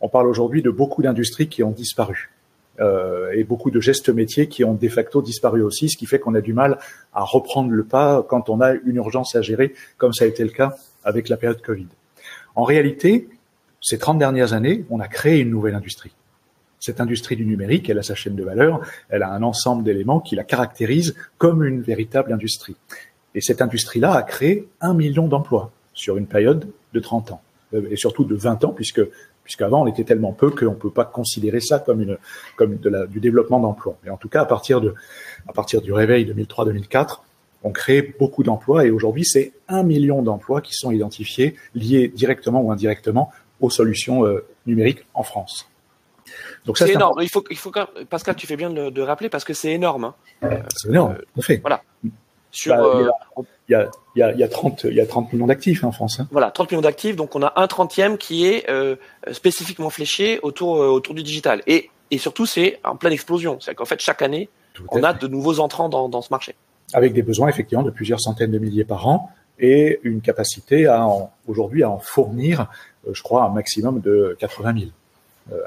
[0.00, 2.30] On parle aujourd'hui de beaucoup d'industries qui ont disparu.
[2.78, 6.18] Euh, et beaucoup de gestes métiers qui ont de facto disparu aussi, ce qui fait
[6.18, 6.78] qu'on a du mal
[7.14, 10.44] à reprendre le pas quand on a une urgence à gérer, comme ça a été
[10.44, 11.86] le cas avec la période Covid.
[12.54, 13.28] En réalité,
[13.80, 16.12] ces 30 dernières années, on a créé une nouvelle industrie.
[16.78, 20.20] Cette industrie du numérique, elle a sa chaîne de valeur, elle a un ensemble d'éléments
[20.20, 22.76] qui la caractérisent comme une véritable industrie.
[23.34, 27.40] Et cette industrie-là a créé un million d'emplois sur une période de 30 ans,
[27.74, 29.00] euh, et surtout de 20 ans, puisque
[29.46, 32.18] puisqu'avant on était tellement peu qu'on ne peut pas considérer ça comme une
[32.56, 33.96] comme de la, du développement d'emplois.
[34.04, 34.94] Mais en tout cas, à partir de
[35.48, 37.20] à partir du réveil 2003-2004,
[37.62, 42.60] on crée beaucoup d'emplois et aujourd'hui c'est un million d'emplois qui sont identifiés liés directement
[42.60, 43.30] ou indirectement
[43.60, 45.70] aux solutions euh, numériques en France.
[46.64, 47.20] Donc c'est énorme.
[47.22, 47.72] Il faut, il faut
[48.10, 50.04] Pascal, tu fais bien de, de rappeler parce que c'est énorme.
[50.04, 50.14] Hein.
[50.74, 51.58] C'est énorme, euh, fait.
[51.58, 51.82] Voilà.
[52.50, 53.10] Sur, bah, euh,
[53.68, 55.46] il y a, il y a, il y a 30, il y a 30 millions
[55.46, 56.20] d'actifs hein, en France.
[56.20, 56.28] Hein.
[56.30, 57.16] Voilà, 30 millions d'actifs.
[57.16, 58.96] Donc on a un trentième qui est euh,
[59.32, 61.62] spécifiquement fléché autour euh, autour du digital.
[61.66, 63.58] Et et surtout c'est en pleine explosion.
[63.60, 64.48] C'est qu'en fait chaque année
[64.90, 66.54] on a de nouveaux entrants dans, dans ce marché.
[66.92, 71.08] Avec des besoins effectivement de plusieurs centaines de milliers par an et une capacité à
[71.46, 72.68] aujourd'hui à en fournir,
[73.06, 74.90] euh, je crois, un maximum de 80 000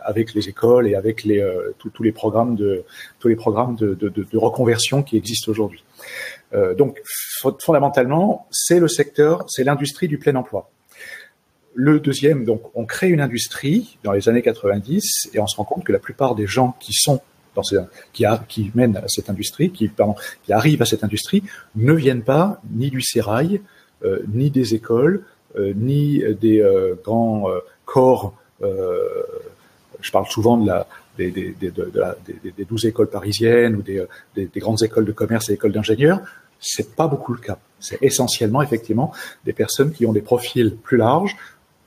[0.03, 1.41] avec les écoles et avec les
[1.77, 2.83] tous les programmes de
[3.19, 5.85] tous les programmes de, de, de, de reconversion qui existent aujourd'hui.
[6.53, 7.01] Euh, donc
[7.61, 10.69] fondamentalement, c'est le secteur, c'est l'industrie du plein emploi.
[11.75, 15.63] Le deuxième, donc, on crée une industrie dans les années 90 et on se rend
[15.63, 17.21] compte que la plupart des gens qui sont
[17.55, 17.77] dans ces,
[18.11, 21.43] qui, qui mènent à cette industrie, qui, pardon, qui arrivent à cette industrie,
[21.75, 23.61] ne viennent pas ni du sérail,
[24.03, 25.23] euh, ni des écoles,
[25.57, 28.35] euh, ni des euh, grands euh, corps.
[28.61, 30.87] je parle souvent de la,
[31.19, 31.91] des, des, des, de,
[32.57, 34.05] des, 12 écoles parisiennes ou des,
[34.35, 36.21] des, grandes écoles de commerce et écoles d'ingénieurs,
[36.59, 37.59] c'est pas beaucoup le cas.
[37.79, 39.11] C'est essentiellement effectivement
[39.45, 41.35] des personnes qui ont des profils plus larges,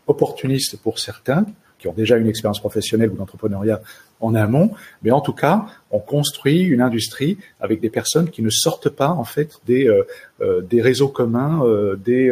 [0.07, 1.47] opportunistes pour certains,
[1.79, 3.81] qui ont déjà une expérience professionnelle ou d'entrepreneuriat
[4.21, 4.71] en amont,
[5.03, 9.09] mais en tout cas, on construit une industrie avec des personnes qui ne sortent pas
[9.09, 10.07] en fait des, euh,
[10.41, 12.31] euh, des réseaux communs, euh, des,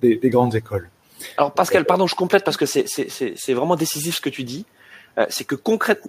[0.00, 0.88] des, des, grandes écoles.
[1.36, 4.66] Alors Pascal, pardon, je complète parce que c'est vraiment décisif ce que tu dis.
[5.18, 5.54] Euh, c'est que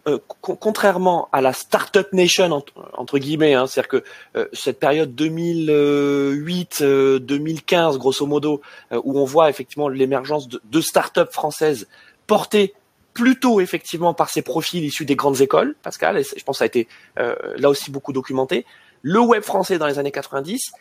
[0.07, 2.63] euh, contrairement à la startup nation
[2.93, 4.03] entre, guillemets, hein, c'est-à-dire que
[4.35, 11.87] euh, cette période 2008-2015 grosso modo, où on voit effectivement l'émergence de, de startups françaises
[12.27, 12.73] portées
[13.13, 16.65] plutôt effectivement par ces profils issus des grandes écoles, Pascal, et je pense que ça
[16.65, 18.65] a été là aussi beaucoup documenté.
[19.01, 20.73] Le web français dans les années 90,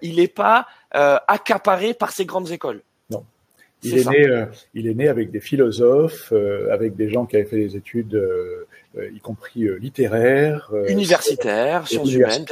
[0.00, 2.80] il n'est pas accaparé par ces grandes écoles.
[3.84, 7.36] Il est, né, euh, il est né avec des philosophes, euh, avec des gens qui
[7.36, 8.66] avaient fait des études, euh,
[9.14, 12.46] y compris littéraires, universitaires, sciences humaines,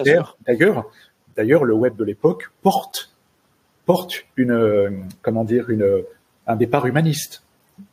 [0.47, 0.91] D'ailleurs,
[1.37, 3.11] d'ailleurs, le web de l'époque porte
[3.87, 6.03] porte une comment dire une
[6.47, 7.43] un départ humaniste.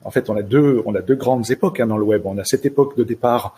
[0.03, 2.23] En fait, on a deux on a deux grandes époques hein, dans le web.
[2.25, 3.55] On a cette époque de départ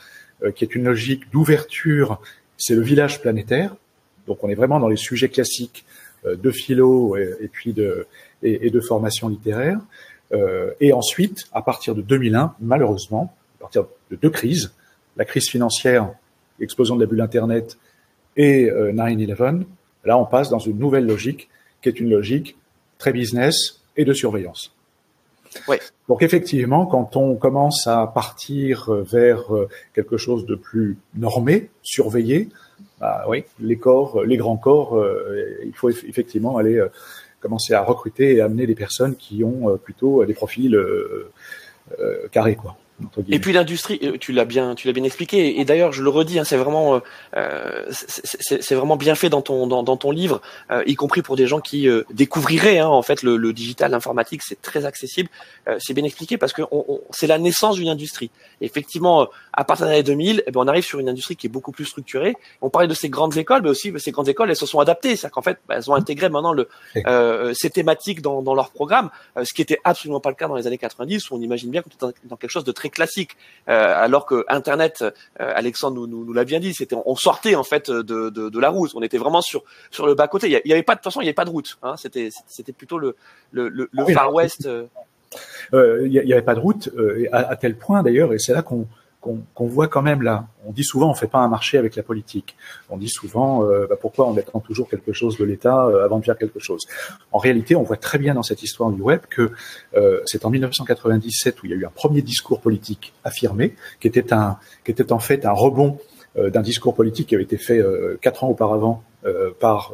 [0.55, 2.21] qui est une logique d'ouverture.
[2.57, 3.75] C'est le village planétaire.
[4.27, 5.85] Donc, on est vraiment dans les sujets classiques
[6.25, 8.07] de philo et, et puis de
[8.43, 9.79] et, de formation littéraire.
[10.33, 14.73] Euh, et ensuite, à partir de 2001, malheureusement, à partir de deux crises,
[15.17, 16.09] la crise financière,
[16.59, 17.77] l'explosion de la bulle Internet
[18.37, 19.63] et 9-11, euh,
[20.05, 21.49] là on passe dans une nouvelle logique
[21.81, 22.57] qui est une logique
[22.97, 24.73] très business et de surveillance.
[25.67, 25.75] Oui.
[26.07, 32.47] Donc effectivement, quand on commence à partir vers euh, quelque chose de plus normé, surveillé,
[33.01, 35.03] bah oui, les corps, les grands corps,
[35.65, 36.79] il faut effectivement aller
[37.41, 40.79] commencer à recruter et amener des personnes qui ont plutôt des profils
[42.31, 42.77] carrés, quoi.
[43.29, 45.59] Et puis l'industrie, euh, tu l'as bien, tu l'as bien expliqué.
[45.59, 46.99] Et d'ailleurs, je le redis, hein, c'est vraiment, euh,
[47.35, 51.35] euh c'est vraiment bien fait dans ton dans, dans ton livre, euh, y compris pour
[51.35, 55.29] des gens qui découvriraient hein, en fait le, le digital, l'informatique, c'est très accessible.
[55.79, 58.31] c'est bien expliqué parce que on, c'est la naissance d'une industrie.
[58.61, 61.49] effectivement, à partir des années 2000, eh ben, on arrive sur une industrie qui est
[61.49, 62.35] beaucoup plus structurée.
[62.61, 65.15] On parlait de ces grandes écoles, mais aussi ces grandes écoles, elles se sont adaptées,
[65.15, 66.67] c'est-à-dire qu'en fait, bah, elles ont intégré maintenant le,
[67.53, 69.09] ces thématiques dans, dans leur programme,
[69.43, 71.81] ce qui était absolument pas le cas dans les années 90 où on imagine bien
[71.81, 73.37] qu'on était dans quelque chose de très classique,
[73.69, 77.63] euh, alors que Internet, euh, Alexandre nous, nous, l'a bien dit, c'était on sortait en
[77.63, 80.47] fait de, de, de la route, on était vraiment sur sur le bas côté.
[80.47, 81.77] Il y avait pas de toute façon, il y avait pas de route.
[81.83, 83.15] Hein, c'était c'était plutôt le
[83.51, 84.67] le, le, Far West.
[85.73, 86.89] Euh, il n'y avait pas de route
[87.31, 88.87] à, à, tel point d'ailleurs, et c'est là qu'on
[89.21, 90.47] qu'on voit quand même là.
[90.65, 92.55] On dit souvent on fait pas un marché avec la politique.
[92.89, 96.17] On dit souvent euh, bah pourquoi on attend toujours quelque chose de l'État euh, avant
[96.19, 96.81] de faire quelque chose?
[97.31, 99.51] En réalité, on voit très bien dans cette histoire du web que
[99.95, 104.07] euh, c'est en 1997 où il y a eu un premier discours politique affirmé, qui
[104.07, 105.99] était un, qui était en fait un rebond
[106.37, 107.81] euh, d'un discours politique qui avait été fait
[108.21, 109.03] quatre ans auparavant
[109.59, 109.93] par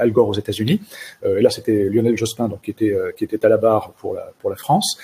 [0.00, 0.80] Al Gore aux États-Unis.
[1.22, 4.50] là, c'était Lionel Jospin, donc qui était qui était à la barre pour la pour
[4.50, 4.98] la France,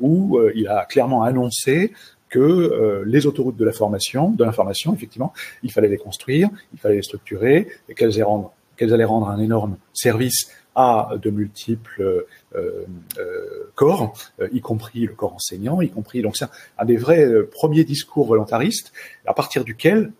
[0.00, 1.92] où il a clairement annoncé
[2.28, 6.78] que euh, les autoroutes de la formation, de l'information, effectivement, il fallait les construire, il
[6.78, 12.86] fallait les structurer, et qu'elles allaient rendre, un énorme service à de multiples euh,
[13.18, 14.14] euh, corps,
[14.52, 16.46] y compris le corps enseignant, y compris donc c'est
[16.78, 18.92] un, des vrais premiers discours volontaristes,
[19.26, 20.12] à partir duquel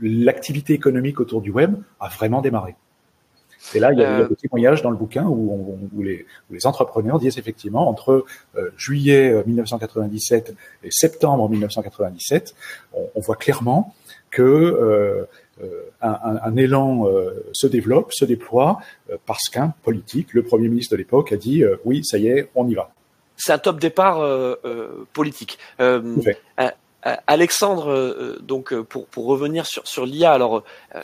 [0.00, 2.76] l'activité économique autour du web a vraiment démarré.
[3.74, 6.66] Et là, il y a, des témoignages dans le bouquin où, où, les, où, les,
[6.66, 8.24] entrepreneurs disent effectivement entre
[8.56, 12.54] euh, juillet 1997 euh, et septembre 1997,
[12.92, 13.94] on, on voit clairement
[14.30, 15.26] que euh,
[16.00, 17.06] un, un, élan
[17.52, 18.80] se développe, se déploie
[19.26, 22.66] parce qu'un politique, le premier ministre de l'époque, a dit oui, ça y est, on
[22.66, 22.90] y va.
[23.36, 24.26] C'est un top départ
[25.12, 25.58] politique.
[27.02, 30.62] Alexandre, euh, euh, donc pour, pour revenir sur, sur l'IA, alors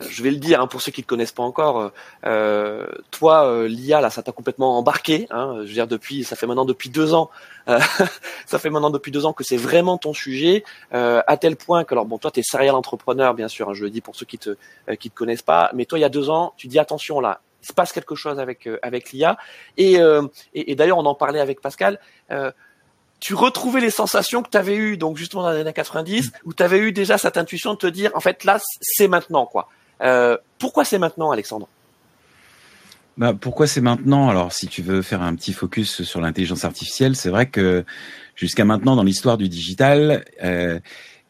[0.09, 1.91] je vais le dire hein, pour ceux qui ne connaissent pas encore,
[2.25, 6.47] euh, toi l'IA là ça t'a complètement embarqué, hein, je veux dire depuis ça fait
[6.47, 7.31] maintenant depuis deux ans,
[8.47, 11.95] ça fait maintenant depuis deux ans que c'est vraiment ton sujet, à tel point que
[11.95, 14.27] alors bon toi tu es serial entrepreneur bien sûr, hein, je le dis pour ceux
[14.27, 14.57] qui te
[15.01, 17.41] qui te connaissent pas, mais toi il y a deux ans tu dis attention là
[17.61, 19.37] il se passe quelque chose avec avec l'IA
[19.77, 21.99] et, et, et d'ailleurs on en parlait avec Pascal
[23.21, 26.55] tu retrouvais les sensations que tu avais eues donc justement dans les années 90 où
[26.55, 29.69] tu avais eu déjà cette intuition de te dire en fait là c'est maintenant quoi.
[30.03, 31.69] Euh, pourquoi c'est maintenant Alexandre?
[33.19, 34.29] Bah, pourquoi c'est maintenant?
[34.29, 37.85] Alors, si tu veux faire un petit focus sur l'intelligence artificielle, c'est vrai que
[38.37, 40.79] jusqu'à maintenant, dans l'histoire du digital, euh,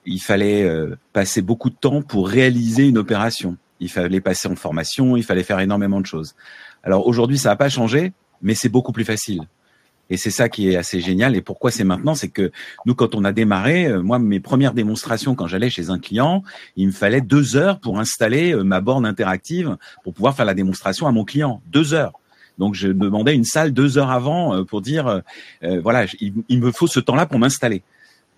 [0.05, 3.57] il fallait euh, passer beaucoup de temps pour réaliser une opération.
[3.81, 6.35] Il fallait passer en formation, il fallait faire énormément de choses.
[6.83, 9.43] Alors aujourd'hui, ça n'a pas changé, mais c'est beaucoup plus facile.
[10.11, 11.37] Et c'est ça qui est assez génial.
[11.37, 12.51] Et pourquoi c'est maintenant C'est que
[12.87, 16.43] nous, quand on a démarré, euh, moi, mes premières démonstrations, quand j'allais chez un client,
[16.77, 20.55] il me fallait deux heures pour installer euh, ma borne interactive pour pouvoir faire la
[20.55, 21.63] démonstration à mon client.
[21.67, 22.13] Deux heures.
[22.59, 25.23] Donc, je demandais une salle deux heures avant euh, pour dire,
[25.63, 27.83] voilà, il, me faut ce temps-là pour m'installer.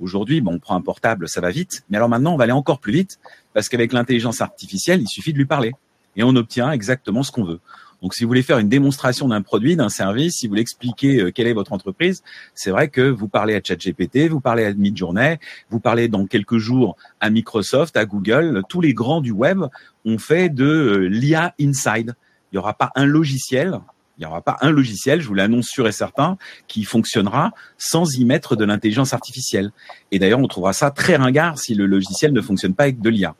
[0.00, 1.84] Aujourd'hui, bon, on prend un portable, ça va vite.
[1.88, 3.18] Mais alors maintenant, on va aller encore plus vite
[3.54, 5.72] parce qu'avec l'intelligence artificielle, il suffit de lui parler
[6.16, 7.60] et on obtient exactement ce qu'on veut.
[8.02, 11.20] Donc, si vous voulez faire une démonstration d'un produit, d'un service, si vous voulez expliquer
[11.20, 12.22] euh, quelle est votre entreprise,
[12.54, 15.38] c'est vrai que vous parlez à ChatGPT, vous parlez à Midjourney,
[15.70, 18.62] vous parlez dans quelques jours à Microsoft, à Google.
[18.68, 19.64] Tous les grands du web
[20.04, 22.14] ont fait de euh, l'IA Inside.
[22.52, 23.80] Il n'y aura pas un logiciel
[24.20, 26.36] il n'y aura pas un logiciel, je vous l'annonce sûr et certain,
[26.68, 29.72] qui fonctionnera sans y mettre de l'intelligence artificielle.
[30.10, 33.08] Et d'ailleurs, on trouvera ça très ringard si le logiciel ne fonctionne pas avec de
[33.08, 33.34] l'IA.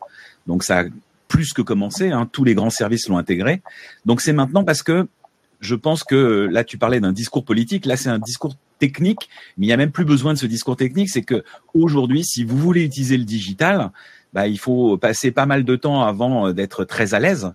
[0.47, 0.85] Donc ça
[1.31, 2.11] plus que commencé.
[2.11, 3.61] Hein, tous les grands services l'ont intégré.
[4.05, 5.07] Donc c'est maintenant parce que
[5.61, 9.65] je pense que là tu parlais d'un discours politique, là c'est un discours technique, mais
[9.65, 11.09] il n'y a même plus besoin de ce discours technique.
[11.09, 13.91] C'est que aujourd'hui, si vous voulez utiliser le digital,
[14.33, 17.53] bah, il faut passer pas mal de temps avant d'être très à l'aise.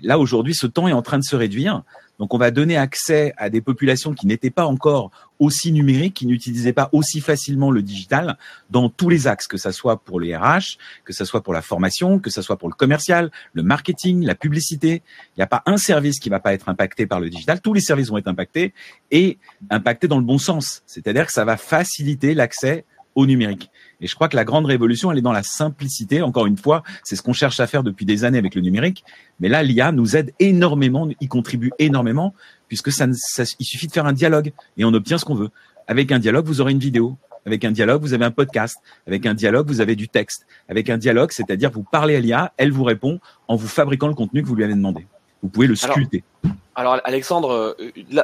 [0.00, 1.82] Là aujourd'hui, ce temps est en train de se réduire.
[2.18, 6.26] Donc on va donner accès à des populations qui n'étaient pas encore aussi numériques, qui
[6.26, 8.36] n'utilisaient pas aussi facilement le digital
[8.70, 11.62] dans tous les axes, que ce soit pour les RH, que ce soit pour la
[11.62, 15.02] formation, que ce soit pour le commercial, le marketing, la publicité.
[15.36, 17.60] Il n'y a pas un service qui va pas être impacté par le digital.
[17.60, 18.74] Tous les services vont être impactés
[19.10, 19.38] et
[19.70, 20.82] impactés dans le bon sens.
[20.86, 22.84] C'est-à-dire que ça va faciliter l'accès
[23.18, 23.68] au numérique.
[24.00, 26.22] Et je crois que la grande révolution, elle est dans la simplicité.
[26.22, 29.04] Encore une fois, c'est ce qu'on cherche à faire depuis des années avec le numérique.
[29.40, 32.32] Mais là, l'IA nous aide énormément, y contribue énormément,
[32.68, 33.06] puisque ça,
[33.58, 35.50] il suffit de faire un dialogue et on obtient ce qu'on veut.
[35.88, 37.16] Avec un dialogue, vous aurez une vidéo.
[37.44, 38.76] avec un dialogue, vous avez un podcast.
[39.08, 40.46] Avec un dialogue, vous avez du texte.
[40.68, 44.14] Avec un dialogue, c'est-à-dire vous parlez à l'IA, elle vous répond en vous fabriquant le
[44.14, 45.08] contenu que vous lui avez demandé.
[45.42, 46.22] Vous pouvez le sculpter.
[46.74, 47.74] Alors, Alexandre, euh,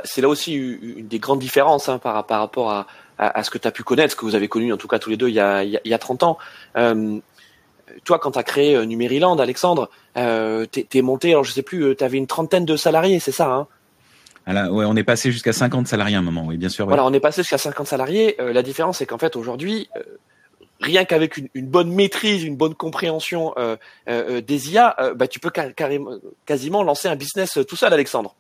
[0.05, 2.87] c'est là aussi une des grandes différences hein, par, rapport à,
[3.19, 5.11] ce que tu as pu connaître, ce que vous avez connu en tout cas tous
[5.11, 6.39] les deux il y a, il y a 30 ans.
[6.77, 7.21] Euh,
[8.05, 11.63] toi, quand tu as créé euh, Numériland, Alexandre, euh, tu es monté, alors je sais
[11.63, 13.67] plus, tu avais une trentaine de salariés, c'est ça hein?
[14.47, 16.87] Ouais, on est passé jusqu'à 50 salariés à un moment, oui, bien sûr.
[16.87, 18.37] Voilà, on est passé jusqu'à 50 salariés.
[18.39, 19.89] la différence, c'est qu'en fait, aujourd'hui,
[20.81, 23.55] rien qu'avec une, bonne maîtrise, une bonne compréhension
[24.07, 26.11] des IA, bah, tu peux carrément,
[26.45, 28.35] quasiment lancer un business tout seul, Alexandre.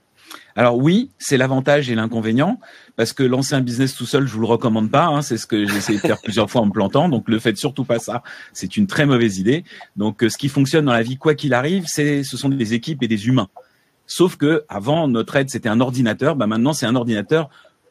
[0.57, 2.61] Alors oui, c'est l'avantage et l'inconvénient,
[2.97, 5.07] parce que lancer un business tout seul, je vous le recommande pas.
[5.07, 7.09] Hein, c'est ce que j'ai essayé de faire plusieurs fois en me plantant.
[7.09, 8.23] Donc le faites surtout pas ça.
[8.53, 9.65] C'est une très mauvaise idée.
[9.97, 12.75] Donc euh, ce qui fonctionne dans la vie, quoi qu'il arrive, c'est ce sont des
[12.75, 13.49] équipes et des humains.
[14.07, 17.49] Sauf que avant notre aide c'était un ordinateur, bah maintenant c'est un ordinateur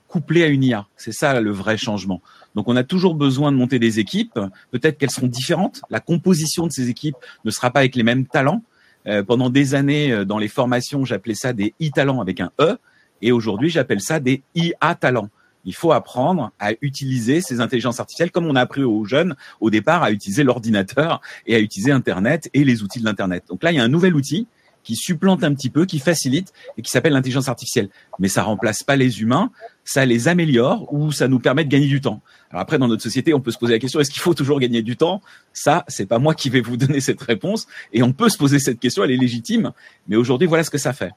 [0.08, 0.88] couplé à une IA.
[0.96, 2.22] C'est ça le vrai changement.
[2.56, 4.40] Donc on a toujours besoin de monter des équipes.
[4.72, 5.82] Peut-être qu'elles seront différentes.
[5.90, 7.16] La composition de ces équipes
[7.46, 8.62] ne sera pas avec les mêmes talents
[9.08, 12.78] euh, pendant des années, euh, dans les formations, j'appelais ça des e-talents avec un E.
[13.22, 15.30] Et aujourd'hui, j'appelle ça des IA-talents.
[15.66, 19.70] Il faut apprendre à utiliser ces intelligences artificielles comme on a appris aux jeunes au
[19.70, 23.46] départ à utiliser l'ordinateur et à utiliser Internet et les outils de l'Internet.
[23.48, 24.48] Donc là, il y a un nouvel outil
[24.84, 27.90] qui supplante un petit peu, qui facilite et qui s'appelle l'intelligence artificielle.
[28.20, 29.52] Mais ça remplace pas les humains,
[29.86, 32.22] ça les améliore ou ça nous permet de gagner du temps.
[32.54, 34.60] Alors après, dans notre société, on peut se poser la question est-ce qu'il faut toujours
[34.60, 35.22] gagner du temps?
[35.54, 37.66] Ça, c'est pas moi qui vais vous donner cette réponse.
[37.94, 39.72] Et on peut se poser cette question, elle est légitime.
[40.08, 41.10] Mais aujourd'hui, voilà ce que ça fait.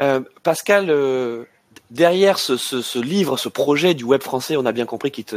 [0.00, 1.44] Euh, Pascal, euh,
[1.90, 5.34] derrière ce, livre, ce projet du web français, on a bien compris qui, te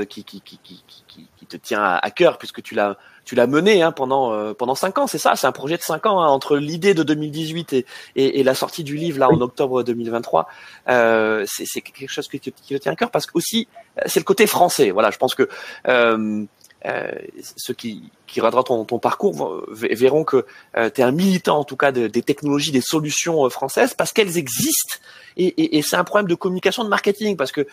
[1.57, 2.97] tient à, cœur puisque tu l'as
[3.27, 5.81] tu l'as mené hein, pendant euh, pendant cinq ans, c'est ça, c'est un projet de
[5.81, 7.85] cinq ans hein, entre l'idée de 2018 et,
[8.15, 10.47] et, et, la sortie du livre là en octobre 2023.
[10.87, 13.67] Euh, c'est quelque chose qui te, qui te tient à cœur parce que aussi
[14.05, 14.91] c'est le côté français.
[14.91, 15.49] Voilà, je pense que
[15.89, 16.45] euh,
[16.85, 17.11] euh,
[17.57, 20.45] ceux qui, qui regardera ton, parcours verront que
[20.77, 24.13] euh, tu es un militant en tout cas des technologies, des solutions euh, françaises parce
[24.13, 24.97] qu'elles existent
[25.37, 27.67] et, c'est un problème de communication, de marketing parce que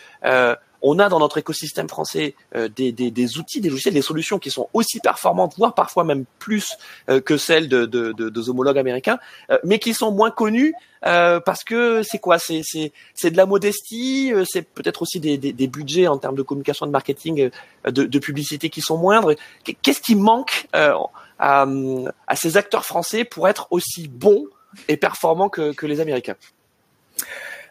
[0.87, 4.69] on a dans notre écosystème français des, des, outils, des logiciels, des solutions qui sont
[4.73, 6.77] aussi performantes, voire parfois même plus
[7.25, 9.17] que celles de, de, homologues américains,
[9.63, 12.37] mais qui sont moins connues parce que c'est quoi?
[12.39, 17.49] C'est de la modestie, c'est peut-être aussi des, budgets en termes de communication, de marketing,
[17.85, 19.33] de, publicité qui sont moindres.
[19.81, 20.93] Qu'est-ce qui manque euh,
[21.39, 24.45] à, ces acteurs français pour être aussi bons
[24.87, 26.35] et performants que, les Américains?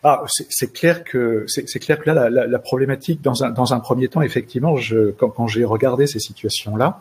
[0.07, 4.09] Ah, c'est clair que c'est clair que là la, problématique dans un dans un premier
[4.09, 4.77] temps effectivement
[5.17, 7.01] quand, j'ai regardé ces situations là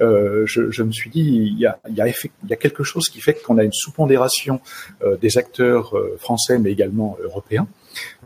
[0.00, 3.34] euh, je, me suis dit il y a il y a, quelque chose qui fait
[3.34, 4.60] qu'on a une sous-pondération
[5.04, 7.68] euh, des acteurs français mais également européens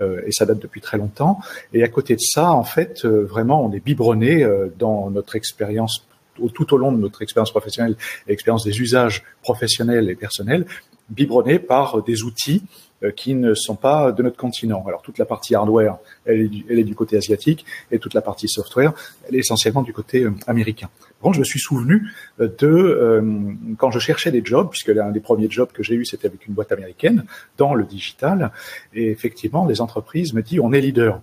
[0.01, 1.41] et ça date depuis très longtemps.
[1.73, 4.47] Et à côté de ça en fait vraiment on est biberonné
[4.79, 6.07] dans notre expérience
[6.53, 10.67] tout au long de notre expérience professionnelle l'expérience des usages professionnels et personnels,
[11.09, 12.63] biberonnés par des outils
[13.03, 14.85] euh, qui ne sont pas de notre continent.
[14.87, 18.93] Alors toute la partie hardware, elle est du, côté asiatique, et toute la partie software,
[19.29, 20.89] elle est essentiellement du côté euh, américain.
[21.33, 25.51] Je me suis souvenu euh, de quand je cherchais des jobs, puisque l'un des premiers
[25.51, 27.25] jobs que j'ai eu, c'était avec une boîte américaine
[27.57, 28.53] dans le digital,
[28.95, 31.21] et effectivement, les entreprises me disent on est leader.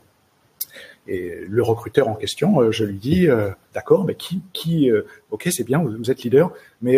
[1.07, 5.03] Et le recruteur en question, euh, je lui dis, euh, d'accord, mais qui, qui, euh,
[5.31, 6.97] ok, c'est bien, vous, êtes leader, mais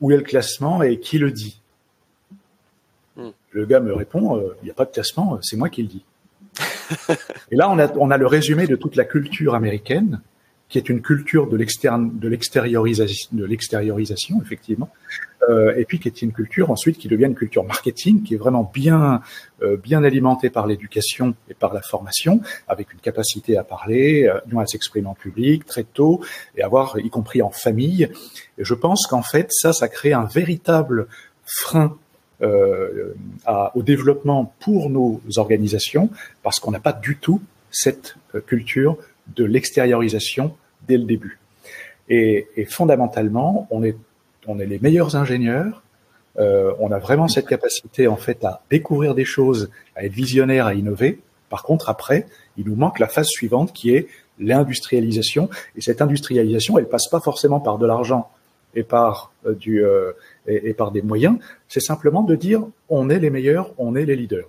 [0.00, 1.60] où est le classement et qui le dit
[3.16, 3.30] hmm.
[3.50, 6.04] Le gars me répond, il n'y a pas de classement, c'est moi qui le dis.
[7.50, 10.20] et là, on a, on a le résumé de toute la culture américaine
[10.68, 14.90] qui est une culture de l'extériorisation, de l'extériorisation effectivement,
[15.48, 18.38] euh, et puis qui est une culture ensuite qui devient une culture marketing, qui est
[18.38, 19.20] vraiment bien
[19.62, 24.58] euh, bien alimentée par l'éducation et par la formation, avec une capacité à parler, euh,
[24.58, 26.22] à s'exprimer en public très tôt
[26.56, 28.08] et avoir, y compris en famille.
[28.58, 31.06] Et je pense qu'en fait ça, ça crée un véritable
[31.44, 31.96] frein
[32.42, 33.14] euh,
[33.74, 36.10] au développement pour nos organisations
[36.42, 38.96] parce qu'on n'a pas du tout cette culture
[39.34, 40.56] de l'extériorisation
[40.86, 41.38] dès le début.
[42.08, 43.96] Et, et, fondamentalement, on est,
[44.46, 45.82] on est les meilleurs ingénieurs.
[46.38, 50.66] Euh, on a vraiment cette capacité en fait à découvrir des choses, à être visionnaire,
[50.66, 51.20] à innover.
[51.48, 54.08] Par contre, après, il nous manque la phase suivante qui est
[54.38, 55.48] l'industrialisation.
[55.76, 58.30] Et cette industrialisation, elle passe pas forcément par de l'argent
[58.74, 60.12] et par euh, du euh,
[60.46, 61.38] et, et par des moyens.
[61.68, 64.48] C'est simplement de dire on est les meilleurs, on est les leaders.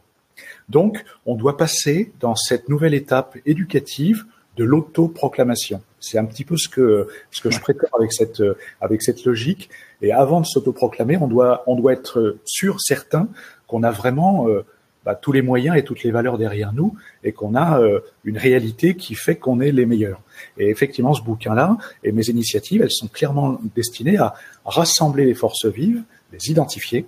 [0.68, 4.26] Donc, on doit passer dans cette nouvelle étape éducative
[4.58, 5.82] de l'autoproclamation.
[6.00, 8.42] C'est un petit peu ce que ce que je prétends avec cette
[8.82, 9.70] avec cette logique.
[10.02, 13.28] Et avant de s'autoproclamer, on doit on doit être sûr, certain
[13.68, 14.66] qu'on a vraiment euh,
[15.06, 18.40] bah, tous les moyens et toutes les valeurs derrière nous et qu'on a euh, une
[18.40, 20.20] réalité qui fait qu'on est les meilleurs.
[20.58, 24.34] Et effectivement, ce bouquin-là et mes initiatives, elles sont clairement destinées à
[24.66, 26.02] rassembler les forces vives,
[26.34, 27.06] les identifier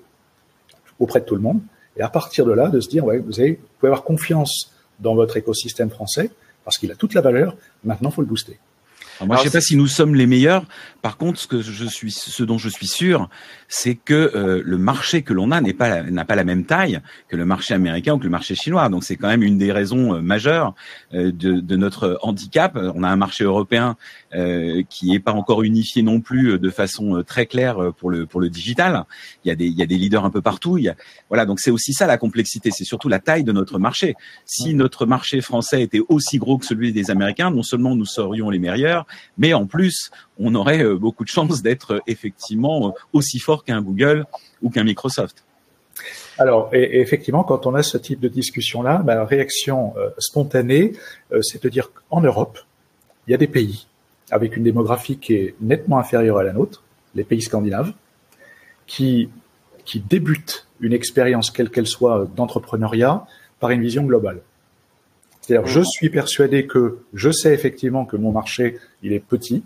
[0.99, 1.59] auprès de tout le monde,
[1.97, 4.71] et à partir de là, de se dire, ouais, vous, avez, vous pouvez avoir confiance
[4.99, 6.29] dans votre écosystème français
[6.67, 7.55] parce qu'il a toute la valeur.
[7.85, 8.59] Maintenant, faut le booster
[9.25, 10.65] moi, je ne sais pas si nous sommes les meilleurs.
[11.01, 13.29] Par contre, ce que je suis, ce dont je suis sûr,
[13.67, 16.99] c'est que euh, le marché que l'on a n'est pas n'a pas la même taille
[17.29, 18.89] que le marché américain ou que le marché chinois.
[18.89, 20.75] Donc, c'est quand même une des raisons euh, majeures
[21.13, 22.77] euh, de, de, notre handicap.
[22.95, 23.95] On a un marché européen
[24.89, 28.49] qui n'est pas encore unifié non plus de façon très claire pour le pour le
[28.49, 29.05] digital.
[29.45, 30.77] Il y a des il y a des leaders un peu partout.
[30.77, 30.95] Il y a,
[31.29, 32.69] voilà, donc c'est aussi ça la complexité.
[32.71, 34.15] C'est surtout la taille de notre marché.
[34.45, 38.49] Si notre marché français était aussi gros que celui des Américains, non seulement nous serions
[38.49, 39.06] les meilleurs,
[39.37, 43.63] mais en plus, on aurait euh, beaucoup de chances d'être euh, effectivement euh, aussi fort
[43.63, 44.25] qu'un Google
[44.61, 45.43] ou qu'un Microsoft.
[46.37, 50.93] Alors, et, effectivement, quand on a ce type de discussion-là, bah, la réaction spontanée,
[51.41, 52.59] c'est de dire qu'en Europe,
[53.27, 53.87] il y a des pays
[54.29, 56.83] avec une démographie qui est nettement inférieure à la nôtre,
[57.15, 57.93] les pays scandinaves,
[58.85, 59.29] qui,
[59.85, 63.25] qui débutent une expérience, quelle qu'elle soit, d'entrepreneuriat
[63.59, 64.41] par une vision globale.
[65.47, 69.63] C'est-à-dire, je suis persuadé que je sais effectivement que mon marché, il est petit,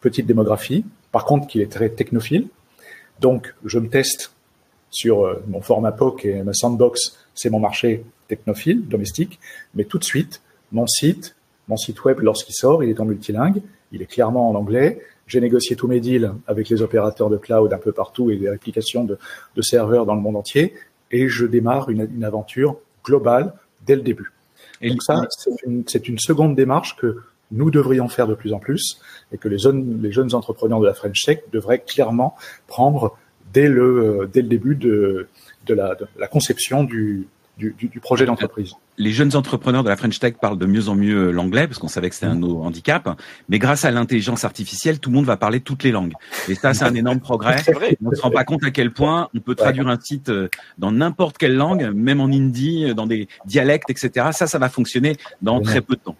[0.00, 2.48] petite démographie, par contre qu'il est très technophile.
[3.20, 4.32] Donc, je me teste
[4.90, 9.38] sur euh, mon format POC et ma sandbox, c'est mon marché technophile, domestique,
[9.76, 11.36] mais tout de suite, mon site,
[11.68, 13.62] mon site web, lorsqu'il sort, il est en multilingue,
[13.92, 15.00] il est clairement en anglais.
[15.28, 18.48] J'ai négocié tous mes deals avec les opérateurs de cloud un peu partout et des
[18.48, 19.18] applications de,
[19.62, 20.74] serveurs dans le monde entier,
[21.12, 23.54] et je démarre une, une aventure globale
[23.86, 24.32] dès le début.
[24.80, 25.26] Et donc ça,
[25.86, 27.18] c'est une, seconde démarche que
[27.50, 29.00] nous devrions faire de plus en plus
[29.32, 33.16] et que les jeunes, les jeunes entrepreneurs de la French Tech devraient clairement prendre
[33.52, 35.28] dès le, dès le début de,
[35.66, 37.26] de, la, de la conception du,
[37.60, 38.72] du, du, projet d'entreprise.
[38.98, 41.88] Les jeunes entrepreneurs de la French Tech parlent de mieux en mieux l'anglais parce qu'on
[41.88, 42.44] savait que c'était un mm.
[42.44, 43.20] handicap.
[43.48, 46.14] Mais grâce à l'intelligence artificielle, tout le monde va parler toutes les langues.
[46.48, 47.62] Et ça, c'est un énorme progrès.
[48.04, 50.48] on ne se rend pas compte à quel point on peut traduire un site euh,
[50.78, 54.28] dans n'importe quelle langue, même en hindi, euh, dans des dialectes, etc.
[54.32, 56.16] Ça, ça va fonctionner dans très peu de temps.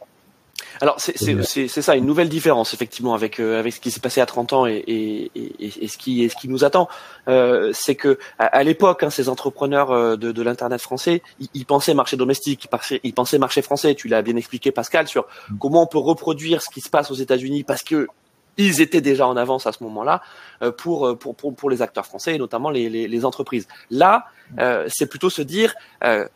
[0.80, 4.26] Alors c'est ça, une nouvelle différence effectivement avec euh, avec ce qui s'est passé à
[4.26, 6.88] 30 ans et, et, et, ce qui et ce qui nous attend,
[7.28, 11.22] euh, c'est que à, l'époque, hein, ces entrepreneurs euh, de, de l'internet français,
[11.54, 13.94] ils, pensaient marché domestique, ils pensaient, ils pensaient marché français.
[13.94, 15.58] Tu l'as bien expliqué, Pascal, sur mm.
[15.58, 18.08] comment on peut reproduire ce qui se passe aux États-Unis parce que
[18.56, 20.22] ils étaient déjà en avance à ce moment-là
[20.62, 23.66] euh, pour, pour, pour, pour, les acteurs français et notamment les, les, les entreprises.
[23.90, 24.26] Là,
[24.58, 25.74] euh, c'est plutôt se dire,
[26.04, 26.26] euh,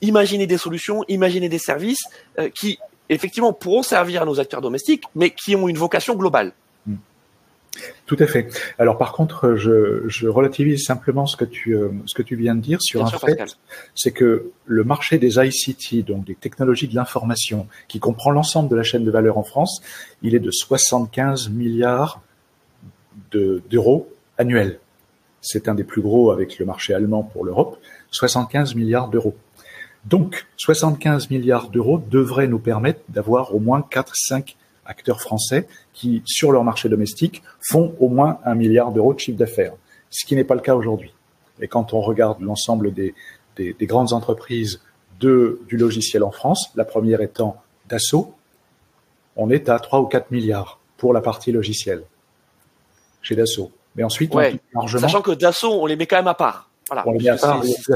[0.00, 2.04] imaginer des solutions, imaginer des services
[2.54, 6.52] qui effectivement, pourront servir à nos acteurs domestiques, mais qui ont une vocation globale.
[6.86, 6.96] Hmm.
[8.06, 8.48] Tout à fait.
[8.78, 12.54] Alors par contre, je, je relativise simplement ce que tu euh, ce que tu viens
[12.54, 13.56] de dire sur un fait,
[13.94, 18.76] c'est que le marché des ICT, donc des technologies de l'information, qui comprend l'ensemble de
[18.76, 19.80] la chaîne de valeur en France,
[20.22, 22.20] il est de 75 milliards
[23.30, 24.78] d'euros annuels.
[25.40, 27.78] C'est un des plus gros avec le marché allemand pour l'Europe,
[28.10, 29.36] 75 milliards d'euros.
[30.04, 34.54] Donc, 75 milliards d'euros devraient nous permettre d'avoir au moins 4-5
[34.86, 39.38] acteurs français qui, sur leur marché domestique, font au moins un milliard d'euros de chiffre
[39.38, 39.74] d'affaires,
[40.10, 41.12] ce qui n'est pas le cas aujourd'hui.
[41.60, 43.14] Et quand on regarde l'ensemble des,
[43.82, 44.80] grandes entreprises
[45.20, 47.56] de, du logiciel en France, la première étant
[47.88, 48.34] Dassault,
[49.36, 52.02] on est à 3 ou 4 milliards pour la partie logicielle
[53.22, 53.70] chez Dassault.
[53.94, 54.32] Mais ensuite,
[54.74, 55.00] largement...
[55.00, 56.70] sachant que Dassault, on les met quand même à part.
[56.88, 57.04] Voilà.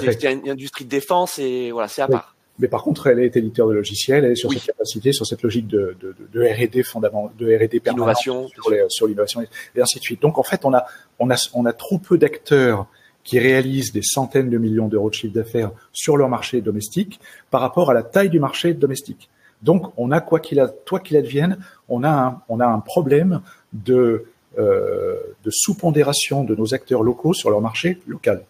[0.01, 2.37] C'est une industrie de défense et voilà, c'est à part.
[2.59, 5.43] Mais par contre, elle est éditeur de logiciels, elle est sur cette capacité, sur cette
[5.43, 8.47] logique de, de, de R&D fondamental, de R&D innovation
[8.89, 10.21] sur l'innovation et ainsi de suite.
[10.21, 10.85] Donc en fait, on a
[11.19, 12.87] on a on a trop peu d'acteurs
[13.25, 17.21] qui réalisent des centaines de millions d'euros de chiffre d'affaires sur leur marché domestique
[17.51, 19.31] par rapport à la taille du marché domestique.
[19.63, 21.57] Donc on a quoi qu'il a, toi qu'il advienne,
[21.89, 23.41] on a un, on a un problème
[23.73, 24.27] de
[24.59, 28.45] euh, de sous-pondération de nos acteurs locaux sur leur marché local.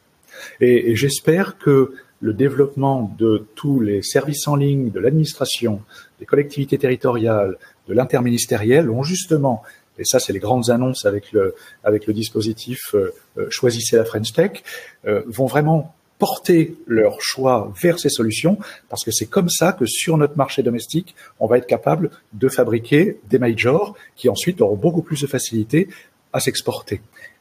[0.60, 5.82] Et, j'espère que le développement de tous les services en ligne, de l'administration,
[6.20, 7.56] des collectivités territoriales,
[7.88, 9.62] de l'interministériel ont justement,
[9.98, 14.04] et ça c'est les grandes annonces avec le, avec le dispositif euh, euh, Choisissez la
[14.04, 14.62] French Tech,
[15.04, 18.56] euh, vont vraiment porter leur choix vers ces solutions,
[18.88, 22.48] parce que c'est comme ça que sur notre marché domestique, on va être capable de
[22.48, 25.88] fabriquer des majors qui ensuite auront beaucoup plus de facilité
[26.32, 27.00] à s'exporter.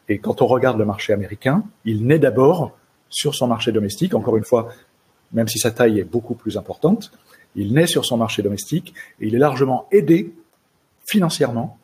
[0.10, 2.76] Et quand on regarde le marché américain, il naît d'abord
[3.12, 4.16] sur son marché domestique.
[4.16, 4.70] Encore une fois,
[5.34, 7.12] même si sa taille est beaucoup plus importante,
[7.55, 10.34] il naît sur son marché domestique et il est largement aidé
[11.05, 11.78] financièrement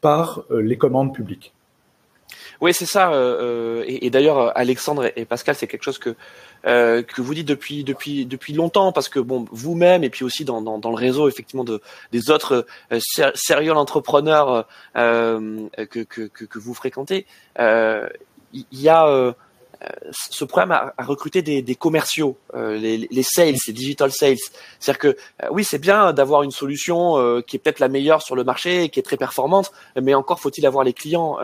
[0.00, 1.52] par euh, les commandes publiques.
[2.60, 3.12] Oui, c'est ça.
[3.12, 6.16] Euh, et, d'ailleurs, Alexandre et Pascal, c'est quelque chose que
[6.62, 10.62] que vous dites depuis depuis depuis longtemps, parce que bon, vous-même et puis aussi dans,
[10.62, 12.66] dans, le réseau effectivement de des autres
[13.34, 17.26] sérieux entrepreneurs que, que, que vous fréquentez,
[17.58, 19.34] il y a
[20.12, 24.36] ce problème à, recruter des, des commerciaux, euh, les, les, sales, les digital sales.
[24.78, 28.22] C'est-à-dire que euh, oui, c'est bien d'avoir une solution euh, qui est peut-être la meilleure
[28.22, 31.38] sur le marché, qui est très performante, mais encore faut-il avoir les clients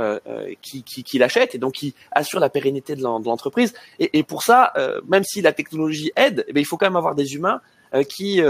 [0.63, 3.75] qui, qui, qui l'achètent et donc qui assurent la pérennité de l'entreprise.
[3.99, 4.73] Et, et, pour ça,
[5.09, 7.61] même si la technologie aide, eh il faut quand même avoir des humains
[8.09, 8.41] qui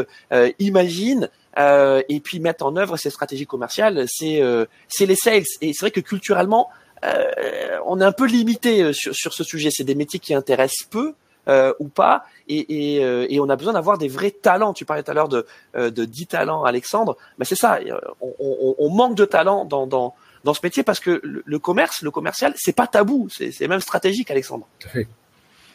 [0.59, 4.07] imaginent et puis mettent en œuvre ces stratégies commerciales.
[4.09, 5.45] C'est les sales.
[5.61, 6.69] Et c'est vrai que culturellement,
[7.05, 9.71] euh, on est un peu limité euh, sur, sur ce sujet.
[9.71, 11.15] C'est des métiers qui intéressent peu.
[11.49, 14.75] Euh, ou pas, et, et, euh, et on a besoin d'avoir des vrais talents.
[14.75, 17.17] Tu parlais tout à l'heure de, de 10 talents, Alexandre.
[17.39, 17.81] Mais c'est ça,
[18.21, 22.03] on, on, on, manque de talents dans, dans, dans ce métier parce que le, commerce,
[22.03, 24.69] le commercial, c'est pas tabou, c'est même stratégique, Alexandre.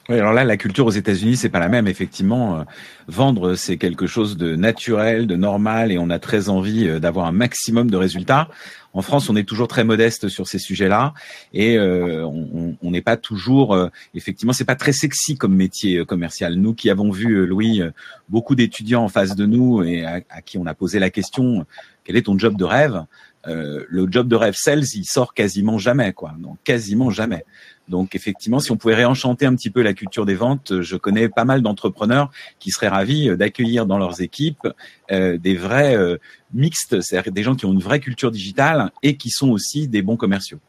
[0.07, 1.87] Oui, alors là, la culture aux États-Unis, c'est pas la même.
[1.87, 2.63] Effectivement, euh,
[3.07, 7.25] vendre, c'est quelque chose de naturel, de normal, et on a très envie euh, d'avoir
[7.25, 8.47] un maximum de résultats.
[8.93, 11.15] En France, on est toujours très modeste sur ces sujets-là,
[11.53, 13.89] et euh, on n'est pas toujours.
[14.13, 16.53] effectivement, c'est pas très sexy comme métier commercial.
[16.53, 17.81] Nous qui avons vu Louis,
[18.29, 21.65] beaucoup d'étudiants en face de nous et à, à, qui on a posé la question
[22.05, 23.03] quel est ton job de rêve?
[23.47, 26.33] Le job de rêve sales, il sort quasiment jamais, quoi.
[26.39, 27.43] Donc quasiment jamais.
[27.87, 31.29] Donc effectivement, si on pouvait réenchanter un petit peu la culture des ventes, je connais
[31.29, 34.67] pas mal d'entrepreneurs qui seraient ravis euh, d'accueillir dans leurs équipes
[35.11, 36.17] euh, des vrais euh,
[36.53, 40.01] mixtes, c'est-à-dire des gens qui ont une vraie culture digitale et qui sont aussi des
[40.01, 40.59] bons commerciaux.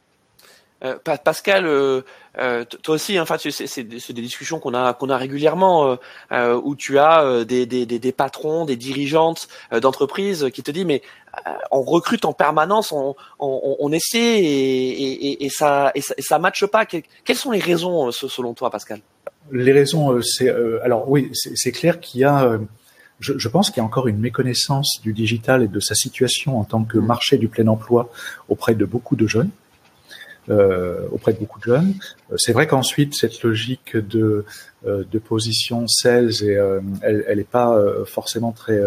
[0.83, 2.01] Euh, Pascal, euh,
[2.37, 5.97] euh, toi aussi, hein, enfin, c'est des discussions qu'on a qu'on a régulièrement
[6.31, 11.01] où tu as des, des, des, patrons, des dirigeantes d'entreprises qui te disent mais
[11.71, 16.21] on recrute en permanence, on, on, on essaie et, et, et, ça et ça, et
[16.21, 16.85] ça matche pas.
[16.85, 19.01] Quelles sont les raisons selon toi, Pascal?
[19.51, 20.49] Les raisons, c'est
[20.83, 22.59] alors oui, c'est clair qu'il y a.
[23.19, 26.59] Je, je, pense qu'il y a encore une méconnaissance du digital et de sa situation
[26.59, 27.05] en tant que mmh.
[27.05, 28.11] marché du plein emploi
[28.47, 29.49] auprès de beaucoup de jeunes
[30.49, 31.93] auprès de beaucoup de jeunes.
[32.31, 34.45] Euh, c'est vrai qu'ensuite cette logique de
[34.85, 36.57] euh, de position sales et
[37.01, 38.79] elle elle est pas forcément très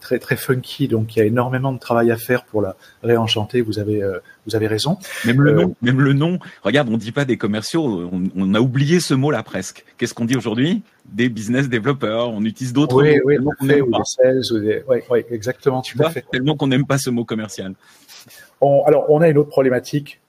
[0.00, 0.88] très très funky.
[0.88, 3.60] Donc il y a énormément de travail à faire pour la réenchanter.
[3.60, 4.02] Vous avez
[4.46, 4.98] vous avez raison.
[5.24, 6.38] Même le nom même le nom.
[6.62, 8.08] Regarde on dit pas des commerciaux.
[8.12, 9.84] On, on a oublié ce mot là presque.
[9.96, 10.82] Qu'est-ce qu'on dit aujourd'hui?
[11.06, 12.30] Des business développeurs.
[12.30, 14.82] On utilise d'autres oui, mots oui, ou des sales ou des...
[14.88, 17.74] Oui, oui, exactement tu vois, tellement qu'on n'aime pas ce mot commercial.
[18.60, 20.20] On, alors on a une autre problématique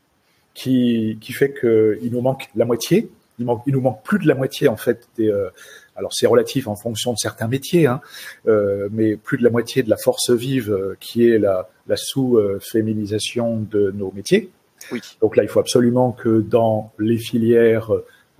[0.53, 3.09] qui, qui fait qu'il nous manque la moitié.
[3.39, 5.29] Il, manque, il nous manque plus de la moitié en fait des.
[5.29, 5.49] Euh,
[5.95, 7.99] alors c'est relatif en fonction de certains métiers, hein,
[8.47, 11.97] euh, mais plus de la moitié de la force vive euh, qui est la, la
[11.97, 14.49] sous-féminisation de nos métiers.
[14.91, 15.01] Oui.
[15.21, 17.91] Donc là, il faut absolument que dans les filières,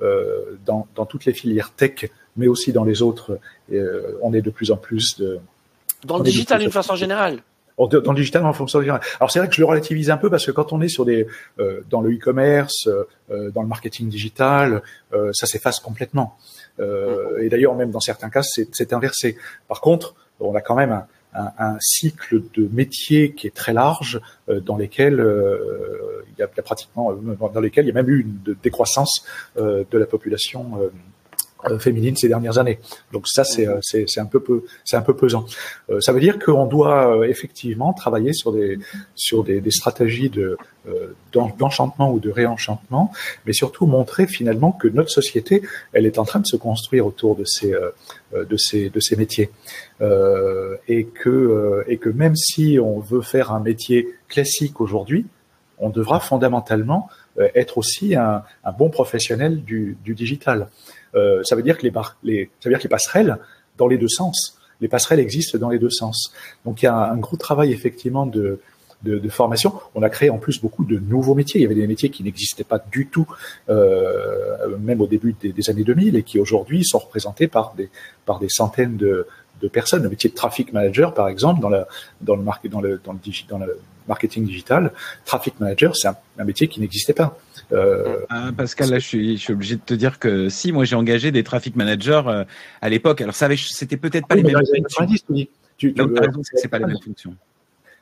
[0.01, 3.39] euh, dans, dans, toutes les filières tech, mais aussi dans les autres,
[3.71, 5.39] euh, on ait de plus en plus de.
[6.05, 7.41] Dans le digital d'une façon générale
[7.87, 10.45] dans le digital en fonction Alors c'est vrai que je le relativise un peu parce
[10.45, 11.27] que quand on est sur des
[11.59, 14.81] euh, dans le e-commerce, euh, dans le marketing digital,
[15.13, 16.37] euh, ça s'efface complètement.
[16.79, 19.37] Euh, et d'ailleurs même dans certains cas c'est inversé.
[19.67, 23.73] Par contre, on a quand même un, un, un, cycle de métiers qui est très
[23.73, 24.19] large,
[24.49, 28.21] euh, dans lesquels euh, il, y a, pratiquement, dans lesquels il y a même eu
[28.21, 29.25] une décroissance
[29.57, 30.89] de la population euh,
[31.79, 32.79] féminine ces dernières années.
[33.11, 34.41] Donc ça, c'est c'est un peu
[34.85, 35.45] c'est un peu pesant.
[35.89, 38.79] Euh, ça veut dire qu'on doit euh, effectivement travailler sur des
[39.15, 40.57] sur des, des stratégies de
[41.33, 43.11] d'enchantement ou de réenchantement,
[43.45, 45.61] mais surtout montrer finalement que notre société,
[45.93, 47.75] elle est en train de se construire autour de ces
[48.33, 49.51] de ces de ces métiers
[50.87, 55.27] et que et que même si on veut faire un métier classique aujourd'hui,
[55.77, 57.09] on devra fondamentalement
[57.53, 60.69] être aussi un, un bon professionnel du, du digital.
[61.15, 61.91] Euh, ça veut dire que les,
[62.23, 63.37] les, ça veut dire que les passerelles
[63.77, 64.57] dans les deux sens.
[64.81, 66.33] Les passerelles existent dans les deux sens.
[66.65, 68.59] Donc il y a un, gros travail effectivement de,
[69.03, 69.73] de, de, formation.
[69.95, 71.59] On a créé en plus beaucoup de nouveaux métiers.
[71.59, 73.27] Il y avait des métiers qui n'existaient pas du tout,
[73.69, 77.89] euh, même au début des, des, années 2000, et qui aujourd'hui sont représentés par des,
[78.25, 79.27] par des centaines de,
[79.61, 80.03] de personnes.
[80.03, 81.87] Le métier de traffic manager, par exemple, dans, la,
[82.21, 83.79] dans, le, dans, le, dans, le, dans le
[84.09, 84.91] marketing digital,
[85.23, 87.37] traffic manager, c'est un, un, métier qui n'existait pas.
[87.71, 90.83] Euh, ah, Pascal, là, je suis, je suis, obligé de te dire que si, moi,
[90.83, 92.43] j'ai engagé des traffic managers euh,
[92.81, 93.21] à l'époque.
[93.21, 94.83] Alors, ça c'était peut-être pas les mêmes fonctions.
[94.83, 95.47] 90, tu,
[95.77, 96.03] tu, tu,
[96.55, 97.35] c'est pas les mêmes fonctions.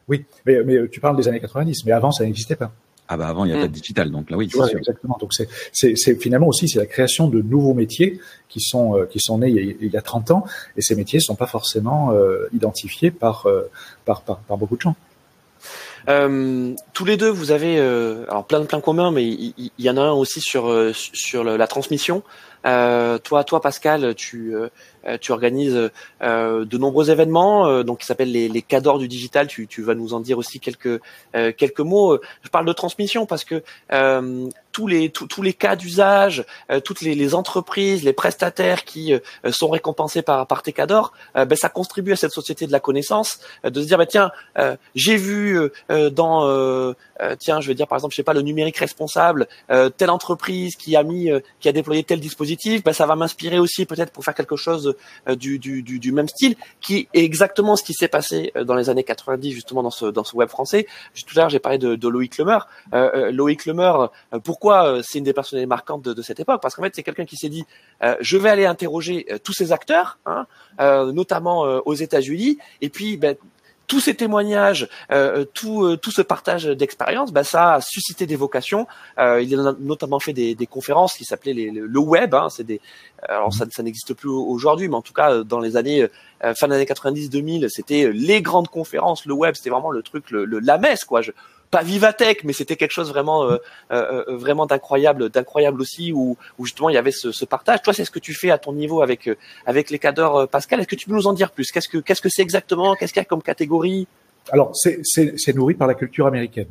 [0.07, 2.71] Oui, mais, mais tu parles des années 90, mais avant, ça n'existait pas.
[3.09, 4.77] Ah bah avant il n'y a pas de digital donc là oui c'est sûr.
[4.77, 9.05] exactement donc c'est c'est finalement aussi c'est la création de nouveaux métiers qui sont euh,
[9.05, 10.45] qui sont nés il y, a, il y, a, 30 ans
[10.75, 13.69] et ces métiers sont pas forcément euh, identifiés par, euh,
[14.03, 14.95] par, par par beaucoup de gens.
[16.09, 19.89] Euh, tous les deux, vous avez euh, alors plein de plein communs, mais il y,
[19.89, 22.23] en a un aussi sur sur la transmission.
[22.63, 24.55] toi, toi, Pascal, tu
[25.19, 25.91] tu organises
[26.21, 29.47] de nombreux événements, donc qui s'appellent les, les cadors du digital.
[29.47, 31.01] Tu, tu vas nous en dire aussi quelques
[31.33, 32.17] quelques mots.
[32.41, 33.63] Je parle de transmission parce que
[34.77, 39.19] tous les tous, les cas d'usage, euh, toutes les, les, entreprises, les prestataires qui euh,
[39.49, 43.39] sont récompensés par par Tecador, euh, ben ça contribue à cette société de la connaissance
[43.63, 44.29] de se dire ben tiens
[44.93, 45.59] j'ai vu
[46.11, 46.93] dans
[47.39, 49.47] tiens je vais dire par exemple je sais pas le numérique responsable
[49.97, 53.85] telle entreprise qui a mis qui a déployé tel dispositif ben ça va m'inspirer aussi
[53.85, 54.95] peut-être pour faire quelque chose
[55.27, 58.89] du, du, du, du, même style qui est exactement ce qui s'est passé dans les
[58.89, 60.85] années 90 justement dans ce dans ce web français.
[61.15, 62.59] Tout à l'heure j'ai parlé de, de Loïc Lemer
[63.31, 63.93] Loïc Lemer
[64.43, 67.25] pourquoi euh, c'est une des personnalités marquantes de, cette époque Parce qu'en fait, c'est quelqu'un
[67.25, 67.65] qui s'est dit
[68.03, 70.45] euh, je vais aller interroger euh, tous ces acteurs, hein,
[71.13, 73.35] notamment aux États-Unis, et puis ben,
[73.87, 74.89] tous ces témoignages,
[75.53, 78.85] tout, ce partage d'expérience, ben, ça a suscité des vocations.
[79.17, 82.35] il a notamment fait des, conférences qui s'appelaient le web.
[82.35, 82.81] Hein, c'est des,
[83.23, 86.07] alors ça, ça n'existe plus aujourd'hui, mais en tout cas dans les années
[86.41, 89.25] fin des années 90-2000, c'était les grandes conférences.
[89.25, 91.21] Le web, c'était vraiment le truc, le, la messe, quoi.
[91.21, 91.31] Je,
[91.71, 93.57] pas Vivatech, mais c'était quelque chose vraiment, euh,
[93.91, 97.81] euh, euh, vraiment d'incroyable, d'incroyable aussi, où, où, justement il y avait ce, partage.
[97.81, 99.29] Toi, c'est ce que tu fais à ton niveau avec
[99.65, 100.79] avec les cadres, Pascal.
[100.79, 101.71] Est-ce que tu peux nous en dire plus?
[101.71, 102.95] Qu'est-ce que qu'est-ce que c'est exactement?
[102.95, 104.07] Qu'est-ce qu'il y a comme catégorie?
[104.51, 106.67] Alors, c'est nourri par la culture américaine.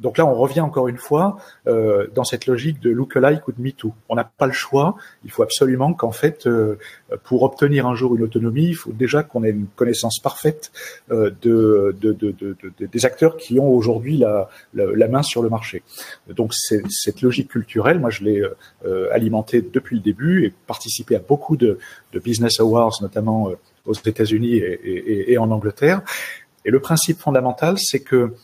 [0.00, 1.36] Donc là, on revient encore une fois
[1.66, 3.92] euh, dans cette logique de look-alike ou de MeToo.
[4.08, 4.96] On n'a pas le choix.
[5.24, 6.78] Il faut absolument qu'en fait, euh,
[7.24, 10.72] pour obtenir un jour une autonomie, il faut déjà qu'on ait une connaissance parfaite
[11.10, 15.48] euh, de, de, de, de, des acteurs qui ont aujourd'hui la, la, main sur le
[15.48, 15.82] marché.
[16.28, 18.42] Donc cette logique culturelle, moi, je l'ai
[18.86, 21.78] euh, alimentée depuis le début et participé à beaucoup de,
[22.24, 26.02] business awards, notamment euh, aux États-Unis et, et, et en Angleterre.
[26.64, 28.34] Et le principe fondamental, c'est que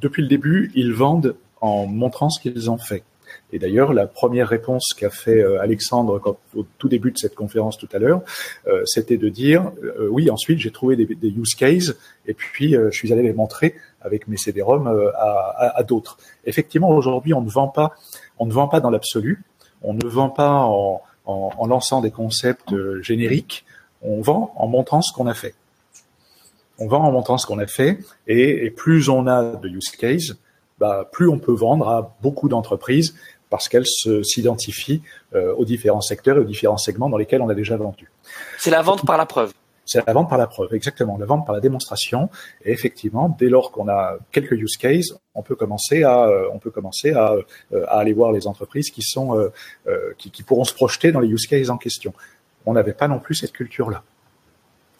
[0.00, 3.04] depuis le début, ils vendent en montrant ce qu'ils ont fait.
[3.52, 7.78] Et d'ailleurs, la première réponse qu'a fait euh, Alexandre au tout début de cette conférence
[7.78, 8.22] tout à l'heure,
[8.66, 10.30] euh, c'était de dire euh, oui.
[10.30, 11.94] Ensuite, j'ai trouvé des, use cases
[12.26, 16.18] et puis je suis allé les montrer avec mes CD-ROM à, d'autres.
[16.44, 17.92] Effectivement, aujourd'hui, on ne vend pas,
[18.38, 19.42] on ne vend pas dans l'absolu.
[19.82, 23.64] On ne vend pas en, en lançant des concepts génériques.
[24.02, 25.54] On vend en montrant ce qu'on a fait
[26.78, 30.36] on vend en montrant ce qu'on a fait, et, plus on a de use case,
[30.78, 33.14] bah, plus on peut vendre à beaucoup d'entreprises
[33.50, 35.02] parce qu'elles s'identifient
[35.34, 38.10] euh, aux différents secteurs et aux différents segments dans lesquels on a déjà vendu.
[38.58, 39.52] C'est la vente par la preuve.
[39.86, 42.30] C'est la vente par la preuve, exactement, la vente par la démonstration.
[42.64, 46.58] Et effectivement, dès lors qu'on a quelques use cases, on peut commencer à, euh, on
[46.58, 49.50] peut commencer à, euh, à, aller voir les entreprises qui sont,
[50.18, 52.14] qui, qui pourront se projeter dans les use cases en question.
[52.66, 54.02] On n'avait pas non plus cette culture-là.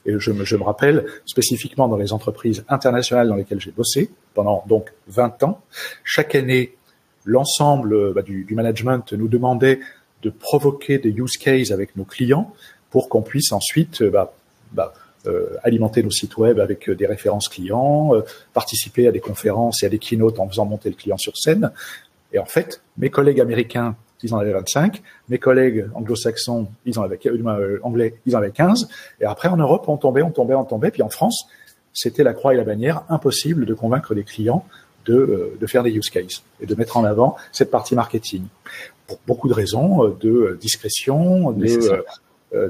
[0.06, 4.92] Et je me, rappelle spécifiquement dans les entreprises internationales dans lesquelles j'ai bossé pendant donc
[5.08, 5.62] 20 ans,
[6.02, 6.76] chaque année,
[7.24, 9.80] l'ensemble bah, du, management nous demandait
[10.22, 12.52] de provoquer des use cases avec nos clients
[12.90, 14.34] pour qu'on puisse ensuite bah,
[14.72, 14.92] bah,
[15.26, 18.20] euh, alimenter nos sites web avec des références clients, euh,
[18.52, 21.72] participer à des conférences et à des keynotes en faisant monter le client sur scène.
[22.34, 25.02] Et en fait, mes collègues américains ils en avaient 25.
[25.28, 28.88] Mes collègues anglo-saxons, ils en avaient, euh, anglais, ils en avaient 15.
[29.20, 30.90] Et après, en Europe, on tombait, on tombait, on tombait.
[30.90, 31.46] Puis en France,
[31.92, 34.64] c'était la croix et la bannière, impossible de convaincre des clients
[35.06, 38.44] de, euh, de faire des use cases et de mettre en avant cette partie marketing.
[39.06, 42.04] Pour beaucoup de raisons, euh, de discrétion, de,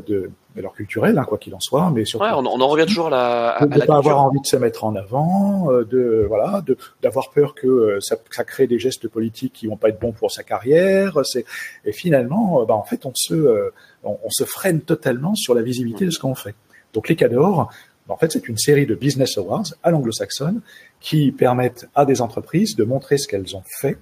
[0.07, 0.31] de
[0.61, 2.25] leur culturel, hein, quoi qu'il en soit, mais surtout.
[2.25, 4.57] Ouais, on, on, en revient toujours à, à, de ne pas avoir envie de se
[4.57, 8.79] mettre en avant, euh, de voilà, de d'avoir peur que euh, ça, ça, crée des
[8.79, 11.19] gestes politiques qui vont pas être bons pour sa carrière.
[11.25, 11.45] C'est
[11.85, 13.71] et finalement, bah, en fait, on se
[14.05, 16.55] on, on, se freine totalement sur la visibilité de ce qu'on fait.
[16.93, 17.71] Donc les Cadors,
[18.07, 20.61] bah, en fait, c'est une série de business awards à l'anglo-saxonne
[21.01, 23.99] qui permettent à des entreprises de montrer ce qu'elles ont fait.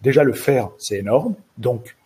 [0.00, 1.96] Déjà le faire, c'est énorme, donc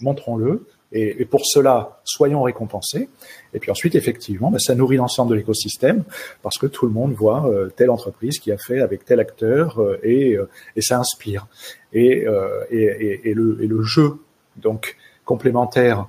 [0.00, 3.08] montrons-le et, et, pour cela, soyons récompensés.
[3.54, 6.04] Et puis ensuite, effectivement, bah, ça nourrit l'ensemble de l'écosystème
[6.42, 9.80] parce que tout le monde voit euh, telle entreprise qui a fait avec tel acteur
[9.80, 11.46] euh, et, euh, et, ça inspire.
[11.92, 12.26] Et,
[12.70, 14.14] et, le, et le jeu
[14.56, 16.08] donc complémentaire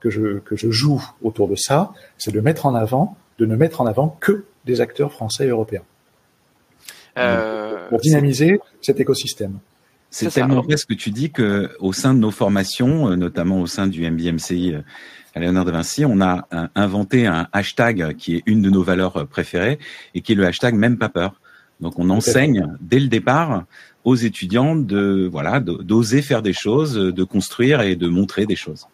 [0.00, 3.56] que je, que je joue autour de ça, c'est de mettre en avant, de ne
[3.56, 5.84] mettre en avant que des acteurs français et européens.
[7.90, 9.58] pour dynamiser cet écosystème.
[10.14, 13.60] C'est tellement vrai ce que tu dis que au sein de nos formations, euh, notamment
[13.60, 14.82] au sein du MBMCI euh,
[15.34, 16.46] à Léonard de Vinci, on a
[16.76, 19.80] inventé un hashtag qui est une de nos valeurs préférées
[20.14, 21.40] et qui est le hashtag même pas peur.
[21.80, 23.64] Donc on enseigne dès le départ
[24.04, 28.86] aux étudiants de voilà d'oser faire des choses, de construire et de montrer des choses.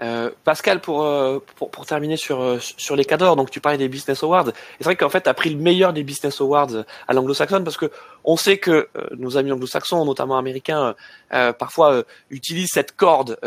[0.00, 3.78] Euh, Pascal, pour, euh, pour, pour terminer sur euh, sur les cadors, donc tu parlais
[3.78, 4.52] des business awards.
[4.78, 7.76] C'est vrai qu'en fait, tu as pris le meilleur des business awards à l'anglo-saxonne parce
[7.76, 7.90] que
[8.24, 10.94] on sait que nos amis anglo-saxons, notamment américains,
[11.58, 13.38] parfois utilisent cette corde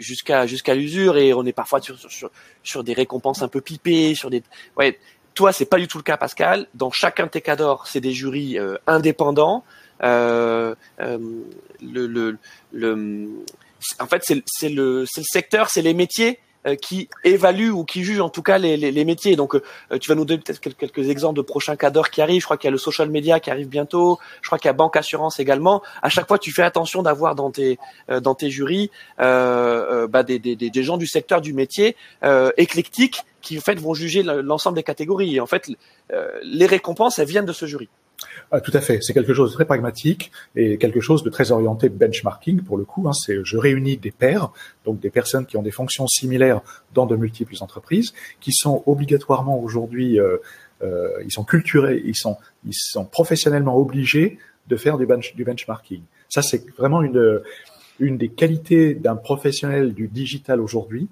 [0.00, 2.30] jusqu'à jusqu'à l'usure et on est parfois sur, sur
[2.62, 4.42] sur des récompenses un peu pipées, sur des
[4.76, 4.98] ouais.
[5.34, 6.66] Toi, c'est pas du tout le cas, Pascal.
[6.74, 9.64] Dans chacun de tes cadors, c'est des jurys indépendants.
[10.00, 10.76] le,
[11.80, 12.36] le,
[12.72, 13.28] le
[13.98, 18.20] en fait, c'est le, le secteur, c'est les métiers euh, qui évaluent ou qui jugent
[18.20, 19.34] en tout cas les, les, les métiers.
[19.34, 19.62] Donc, euh,
[19.98, 22.42] tu vas nous donner peut-être quelques exemples de prochains cadres qui arrivent.
[22.42, 24.18] Je crois qu'il y a le social media qui arrive bientôt.
[24.42, 25.80] Je crois qu'il y a banque assurance également.
[26.02, 27.78] À chaque fois, tu fais attention d'avoir dans tes
[28.10, 31.96] euh, dans tes jurys bah, des, des, des, gens du secteur du métier
[32.58, 35.36] éclectiques qui en fait vont juger l'ensemble des catégories.
[35.36, 35.70] Et en fait,
[36.42, 37.88] les récompenses, elles viennent de ce jury.
[38.52, 38.98] Ah, tout à fait.
[39.02, 42.84] C'est quelque chose de très pragmatique et quelque chose de très orienté benchmarking pour le
[42.84, 43.08] coup.
[43.08, 43.12] Hein.
[43.12, 44.50] C'est je réunis des pairs,
[44.84, 46.60] donc des personnes qui ont des fonctions similaires
[46.94, 50.36] dans de multiples entreprises, qui sont obligatoirement aujourd'hui, euh,
[50.82, 55.44] euh, ils sont culturés, ils sont, ils sont professionnellement obligés de faire du, bench, du
[55.44, 56.02] benchmarking.
[56.28, 57.40] Ça, c'est vraiment une,
[57.98, 61.08] une des qualités d'un professionnel du digital aujourd'hui,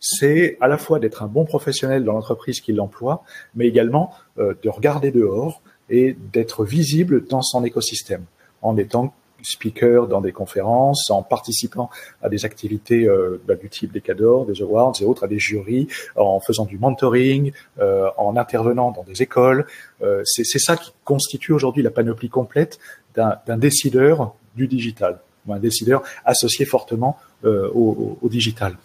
[0.00, 3.22] c'est à la fois d'être un bon professionnel dans l'entreprise qui l'emploie,
[3.54, 8.24] mais également euh, de regarder dehors, et d'être visible dans son écosystème
[8.62, 11.90] en étant speaker dans des conférences, en participant
[12.22, 15.38] à des activités euh, bah, du type des cadors, des awards et autres, à des
[15.38, 19.66] jurys, en faisant du mentoring, euh, en intervenant dans des écoles.
[20.02, 22.78] Euh, c'est ça qui constitue aujourd'hui la panoplie complète
[23.14, 28.76] d'un décideur du digital, ou un décideur associé fortement euh, au, au, digital.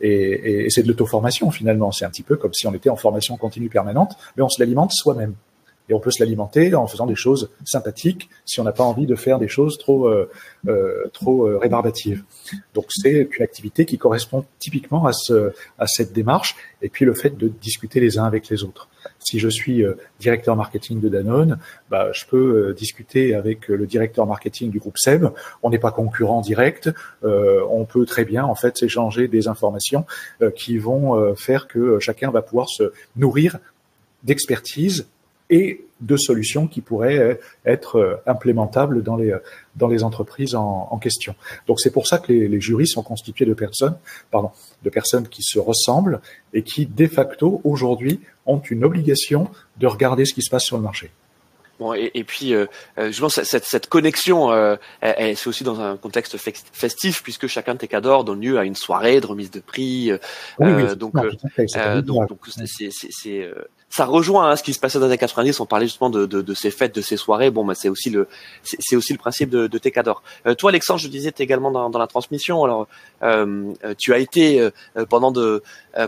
[0.00, 1.90] Et, et c'est de l'auto-formation finalement.
[1.90, 4.60] C'est un petit peu comme si on était en formation continue permanente, mais on se
[4.60, 5.34] l'alimente soi-même
[5.90, 9.06] et on peut se l'alimenter en faisant des choses sympathiques si on n'a pas envie
[9.06, 10.30] de faire des choses trop euh,
[10.68, 12.22] euh, trop euh, rébarbatives.
[12.74, 15.52] Donc c'est une activité qui correspond typiquement à ce
[15.86, 18.88] cette démarche et puis le fait de discuter les uns avec les autres.
[19.18, 19.82] Si je suis
[20.18, 21.58] directeur marketing de Danone,
[21.90, 25.30] bah, je peux discuter avec le directeur marketing du groupe SEB.
[25.62, 26.90] On n'est pas concurrent direct.
[27.22, 30.04] on peut très bien en fait s'échanger des informations
[30.54, 33.58] qui vont faire que chacun va pouvoir se nourrir
[34.22, 35.06] d'expertise
[35.50, 37.34] et de solutions qui pourraient euh,
[37.66, 39.36] être euh, implémentables dans les,
[39.76, 41.34] dans les entreprises en, en question.
[41.66, 43.96] Donc c'est pour ça que les, les, jurys sont constitués de personnes,
[44.30, 44.50] pardon,
[44.82, 46.20] de personnes qui se ressemblent
[46.54, 50.76] et qui de facto aujourd'hui ont une obligation de regarder ce qui se passe sur
[50.76, 51.10] le marché.
[51.80, 52.66] Bon, et, et puis, euh,
[52.98, 57.72] euh je pense cette, cette connexion, euh, c'est aussi dans un contexte festif, puisque chacun
[57.72, 60.12] de tes cadors donne lieu à une soirée de remise de prix.
[60.12, 63.50] Euh, donc, donc, donc c'est
[63.90, 65.58] ça rejoint hein, ce qui se passait dans les années 90.
[65.58, 67.50] On parlait justement de, de, de ces fêtes, de ces soirées.
[67.50, 68.28] Bon, bah, c'est aussi le
[68.62, 70.22] c'est aussi le principe de, de tes cadors.
[70.46, 72.62] Euh, toi, Alexandre, je disais, tu également dans, dans, la transmission.
[72.62, 72.86] Alors,
[73.24, 74.70] euh, tu as été euh,
[75.08, 75.62] pendant de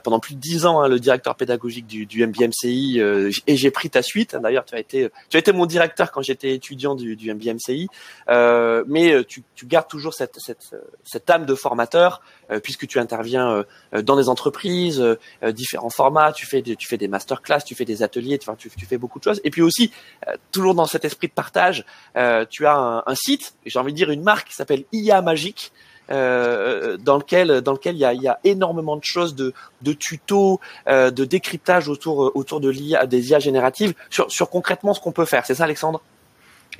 [0.04, 3.00] pendant plus de dix ans hein, le directeur pédagogique du, du MBMCI
[3.48, 4.36] et j'ai pris ta suite.
[4.36, 7.88] D'ailleurs, tu as été tu as été mon directeur quand j'étais étudiant du, du MBMCI.
[8.28, 12.22] mais tu, tu gardes toujours cette, cette cette âme de formateur
[12.62, 15.04] puisque tu interviens dans des entreprises,
[15.48, 16.32] différents formats.
[16.32, 19.24] Tu fais des, tu fais des masterclass fais des ateliers, tu, tu, fais beaucoup de
[19.24, 19.40] choses.
[19.44, 19.90] Et puis aussi,
[20.28, 21.84] euh, toujours dans cet esprit de partage,
[22.16, 25.22] euh, tu as un, un site, j'ai envie de dire une marque qui s'appelle IA
[25.22, 25.72] Magique.
[26.10, 30.58] Euh, dans lequel dans lequel il y a, énormément de choses de, de tutos,
[30.88, 35.46] de décryptage autour autour de l'IA, des IA génératives sur concrètement ce qu'on peut faire.
[35.46, 36.02] C'est ça, Alexandre?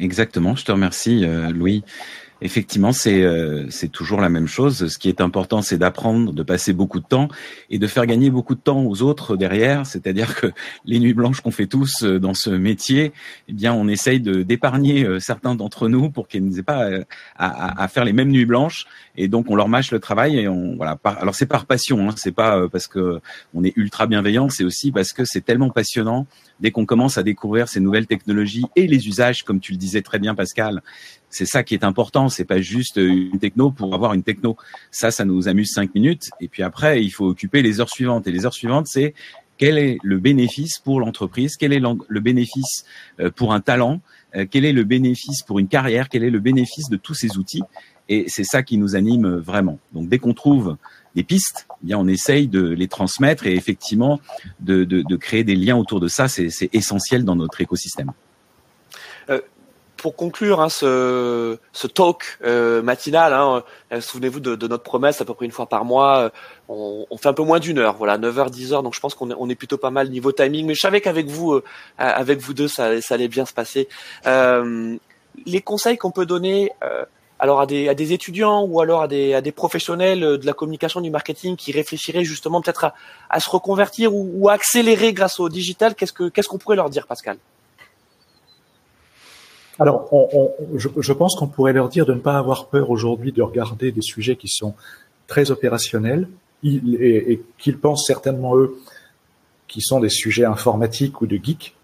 [0.01, 0.57] Exactement.
[0.57, 1.84] Je te remercie, Louis.
[2.45, 4.88] Effectivement, c'est euh, toujours la même chose.
[4.88, 7.28] Ce qui est important, c'est d'apprendre, de passer beaucoup de temps
[7.70, 9.86] et de faire gagner beaucoup de temps aux autres derrière.
[9.86, 10.49] C'est-à-dire que
[10.84, 13.12] les nuits blanches qu'on fait tous euh, dans ce métier,
[13.47, 16.88] eh bien, on essaye d'épargner euh, certains d'entre nous pour qu'ils n'aient pas
[17.36, 18.86] à, à, faire les mêmes nuits blanches.
[19.16, 20.99] Et donc, on leur mâche le travail et on voilà.
[21.05, 22.09] alors, c'est par passion.
[22.09, 23.20] Hein, c'est pas parce que
[23.55, 24.49] on est ultra bienveillant.
[24.49, 26.26] C'est aussi parce que c'est tellement passionnant
[26.59, 30.03] dès qu'on commence à découvrir ces nouvelles technologies et les usages, comme tu le disais
[30.03, 30.82] très bien, Pascal
[31.33, 32.28] c'est ça qui est important.
[32.28, 34.57] C'est pas juste une techno pour avoir une techno.
[34.91, 36.28] Ça, ça nous amuse cinq minutes.
[36.41, 38.26] Et puis après, il faut occuper les heures suivantes.
[38.26, 39.14] Et les heures suivantes, c'est
[39.57, 42.85] quel est le bénéfice pour l'entreprise, quel est le bénéfice
[43.18, 44.01] euh, pour un talent,
[44.37, 47.39] euh, quel est le bénéfice pour une carrière, quel est le bénéfice de tous ces
[47.39, 47.62] outils.
[48.11, 49.78] Et c'est ça qui nous anime vraiment.
[49.95, 50.76] Donc dès qu'on trouve
[51.14, 54.20] des pistes, eh bien on essaye de les transmettre et effectivement
[54.61, 56.28] de, de, de créer des liens autour de ça.
[56.28, 58.12] C'est essentiel dans notre écosystème.
[60.03, 65.24] Pour conclure hein, ce, ce, talk euh, matinal, hein, euh, souvenez-vous de, notre promesse à
[65.24, 66.18] peu près une fois par mois.
[66.18, 66.30] Euh,
[66.68, 68.82] on, fait un peu moins d'une heure, voilà, 9h, 10h.
[68.82, 70.66] Donc je pense qu'on est, plutôt pas mal niveau timing.
[70.66, 71.61] Mais je savais qu'avec vous,
[71.98, 73.88] avec vous deux, ça, allait bien se passer.
[74.26, 76.72] les conseils qu'on peut donner
[77.38, 81.70] alors à des, étudiants ou alors à des, professionnels de la communication, du marketing qui
[81.70, 82.92] réfléchiraient justement peut-être
[83.30, 86.90] à, se reconvertir ou, à accélérer grâce au digital, qu'est-ce que qu'est-ce qu'on pourrait leur
[86.90, 87.36] dire, Pascal?
[89.79, 90.09] Alors,
[90.75, 94.03] je, pense qu'on pourrait leur dire de ne pas avoir peur aujourd'hui de regarder des
[94.03, 94.75] sujets qui sont
[95.27, 96.29] très opérationnels
[96.62, 98.77] et, qu'ils pensent certainement eux
[99.68, 101.75] qui sont des sujets informatiques ou de geeks.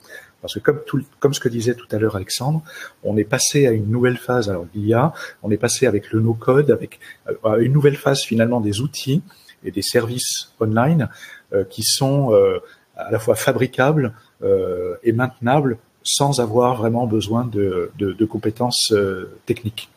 [0.42, 2.62] Parce que comme, tout, comme ce que disait tout à l'heure Alexandre,
[3.02, 5.12] on est passé à une nouvelle phase, alors l'IA,
[5.42, 7.00] on est passé avec le no-code, avec
[7.42, 9.22] à une nouvelle phase finalement des outils
[9.64, 11.08] et des services online
[11.52, 12.58] euh, qui sont euh,
[12.96, 17.90] à la fois fabricables euh, et maintenables sans avoir vraiment besoin de,
[18.24, 19.90] compétences euh, techniques.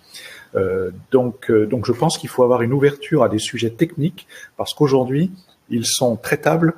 [0.56, 4.28] Euh, donc, euh, donc, je pense qu'il faut avoir une ouverture à des sujets techniques
[4.58, 5.32] parce qu'aujourd'hui,
[5.70, 6.74] ils sont traitables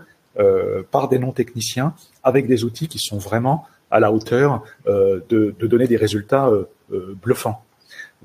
[0.89, 1.93] par des non-techniciens
[2.23, 6.49] avec des outils qui sont vraiment à la hauteur de, donner des résultats
[6.89, 7.63] bluffants.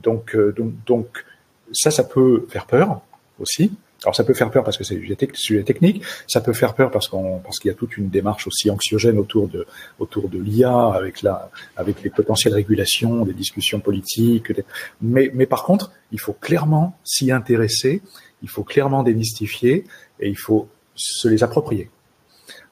[0.02, 1.26] Donc, donc, donc,
[1.72, 3.02] ça, ça peut faire peur
[3.38, 3.72] aussi.
[4.04, 6.90] Alors ça peut faire peur parce que c'est du sujet technique, ça peut faire peur
[6.90, 9.66] parce qu'on parce qu'il y a toute une démarche aussi anxiogène autour de
[9.98, 14.52] autour de l'IA avec la avec les potentielles régulations, des discussions politiques.
[15.02, 18.00] Mais mais par contre, il faut clairement s'y intéresser,
[18.42, 19.84] il faut clairement démystifier
[20.20, 21.90] et il faut se les approprier.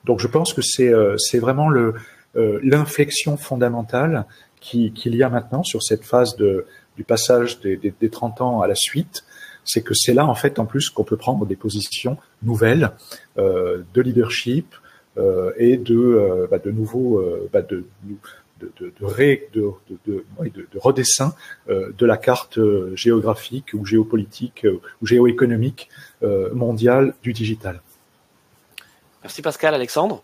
[0.05, 1.95] Donc je pense que c'est euh, c'est vraiment le
[2.37, 4.27] euh, l'inflexion fondamentale
[4.61, 6.67] qu'il y a maintenant sur cette phase de
[6.97, 9.25] du passage des, des, des 30 ans à la suite
[9.67, 12.93] c'est que c'est là en fait en plus qu'on peut prendre des positions nouvelles
[13.37, 14.75] euh, de leadership
[15.19, 18.93] euh, et de, euh, bah, de nouveaux euh, bah, de, de, de,
[19.53, 19.73] de,
[20.07, 20.25] de,
[20.73, 21.35] de, redessin
[21.69, 22.59] euh, de la carte
[22.95, 24.67] géographique ou géopolitique
[25.03, 25.91] ou géoéconomique
[26.55, 27.83] mondiale du digital.
[29.23, 29.75] Merci Pascal.
[29.75, 30.23] Alexandre?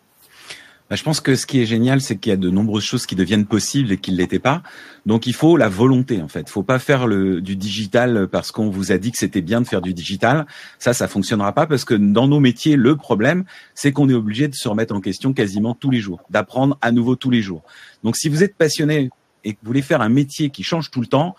[0.93, 3.07] Bah, je pense que ce qui est génial, c'est qu'il y a de nombreuses choses
[3.07, 4.62] qui deviennent possibles et qui ne l'étaient pas.
[5.07, 6.40] Donc il faut la volonté en fait.
[6.40, 9.62] Il faut pas faire le, du digital parce qu'on vous a dit que c'était bien
[9.62, 10.45] de faire du digital.
[10.78, 14.49] Ça, ça fonctionnera pas parce que dans nos métiers, le problème, c'est qu'on est obligé
[14.49, 17.62] de se remettre en question quasiment tous les jours, d'apprendre à nouveau tous les jours.
[18.05, 19.09] Donc si vous êtes passionné
[19.45, 21.34] et que vous voulez faire un métier qui change tout le temps,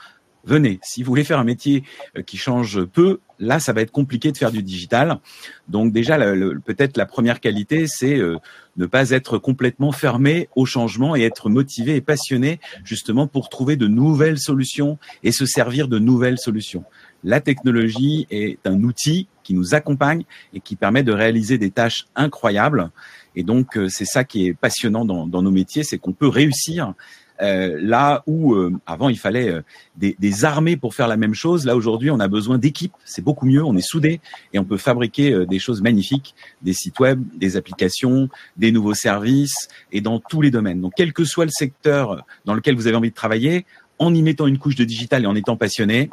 [0.45, 0.79] venez.
[0.81, 1.83] Si vous voulez faire un métier
[2.17, 5.19] euh, qui change peu, là, ça va être compliqué de faire du digital.
[5.67, 8.37] Donc déjà, peut-être la première qualité, c'est euh,
[8.77, 13.75] ne pas être complètement fermé au changement et être motivé et passionné justement pour trouver
[13.75, 16.83] de nouvelles solutions et se servir de nouvelles solutions.
[17.23, 22.07] La technologie est un outil qui nous accompagne et qui permet de réaliser des tâches
[22.15, 22.91] incroyables.
[23.35, 26.27] Et donc, euh, c'est ça qui est passionnant dans, dans nos métiers, c'est qu'on peut
[26.27, 26.93] réussir
[27.41, 29.61] euh, là où euh, avant il fallait euh,
[29.95, 32.93] des, des, armées pour faire la même chose, là aujourd'hui on a besoin d'équipes.
[33.05, 34.21] C'est beaucoup mieux, on est soudés
[34.53, 39.67] et on peut fabriquer des choses magnifiques, des sites web, des applications, des nouveaux services
[39.91, 40.79] et dans tous les domaines.
[40.79, 43.65] Donc quel que soit le secteur dans lequel vous avez envie de travailler,
[43.97, 46.11] en y mettant une couche de digital et en étant passionné,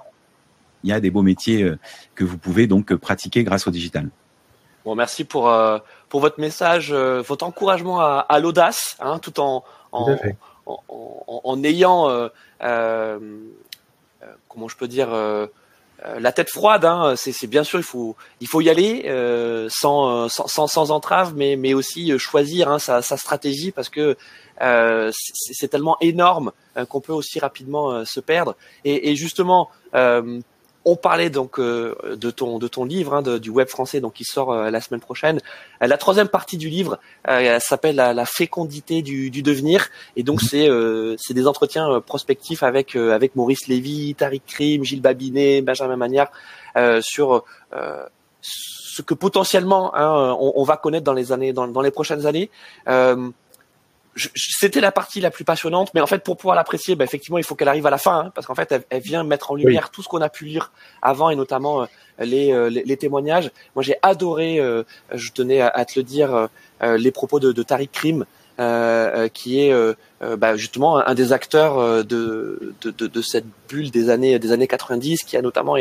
[0.84, 1.70] il y a des beaux métiers
[2.14, 4.08] que vous pouvez donc pratiquer grâce au digital.
[4.86, 5.52] Bon, merci pour
[6.08, 9.62] pour votre message, votre encouragement à, à l'audace, hein, tout en,
[9.92, 10.16] en,
[10.88, 12.28] en, ayant, euh,
[12.62, 13.18] euh,
[14.22, 15.10] euh, comment je peux dire,
[16.18, 16.84] la tête froide.
[16.84, 19.04] Hein, c'est bien sûr, il faut, il faut y aller
[19.70, 24.16] sans, sans, sans, entrave, mais, mais aussi choisir hein, sa, stratégie parce que
[24.60, 26.52] c'est tellement énorme
[26.88, 28.56] qu'on peut aussi rapidement se perdre.
[28.84, 29.70] Et justement,
[30.84, 34.24] on parlait donc euh, de ton de ton livre hein, du web français donc qui
[34.24, 35.40] sort euh, la semaine prochaine.
[35.82, 36.98] Euh, la troisième partie du livre
[37.58, 39.88] s'appelle la, fécondité du, devenir.
[40.16, 40.68] Et donc c'est
[41.18, 46.30] c'est des entretiens prospectifs avec avec Maurice Lévy, Tariq Krim, Gilles Babinet, Benjamin Magnard
[47.00, 47.44] sur
[48.42, 52.50] ce que potentiellement hein, on, va connaître dans les années dans, dans les prochaines années
[54.16, 57.44] c'était la partie la plus passionnante, mais en fait, pour pouvoir l'apprécier, bah, effectivement, il
[57.44, 59.90] faut qu'elle arrive à la fin, hein, parce qu'en fait, elle, vient mettre en lumière
[59.90, 61.86] tout ce qu'on a pu lire avant, et notamment euh,
[62.20, 63.50] euh, les, les, témoignages.
[63.76, 64.82] Moi, j'ai adoré, euh,
[65.14, 66.48] je tenais à, te le dire,
[66.82, 68.26] les propos de, de Tariq Krim,
[69.32, 69.74] qui est
[70.36, 75.22] bah, justement un, des acteurs de, de, de, cette bulle des années des années 90,
[75.22, 75.76] qui a notamment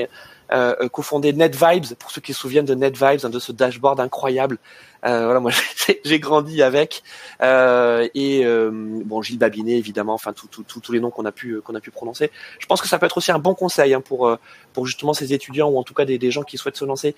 [0.52, 4.58] euh, cofondé NetVibes, pour ceux qui se souviennent de NetVibes, hein, de ce dashboard incroyable.
[5.06, 5.52] Euh, voilà, moi
[6.04, 7.04] j'ai grandi avec.
[7.42, 11.76] Euh, et euh, bon, Gilles Babinet, évidemment, enfin tous les noms qu'on a pu qu'on
[11.76, 12.32] a pu prononcer.
[12.60, 14.38] Je pense que ça peut être aussi un bon conseil hein, pour
[14.74, 17.16] pour justement ces étudiants ou en tout cas des, des gens qui souhaitent se lancer.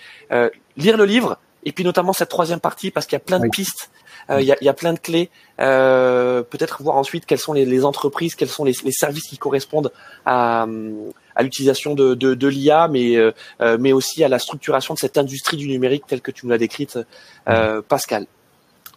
[0.78, 3.50] lire le livre, et puis notamment cette troisième partie parce qu'il y a plein de
[3.50, 3.92] pistes,
[4.30, 5.30] il y, a, y, a, plein de clés.
[5.60, 9.38] Euh, Peut-être voir ensuite quelles sont les, les entreprises, quels sont les, les, services qui
[9.38, 9.92] correspondent
[10.26, 10.66] à,
[11.36, 15.00] à l'utilisation de, de, de l'IA, mais, euh, euh, mais aussi à la structuration de
[15.00, 17.00] cette industrie du numérique telle que tu nous l'as décrite,
[17.48, 18.26] euh, Pascal.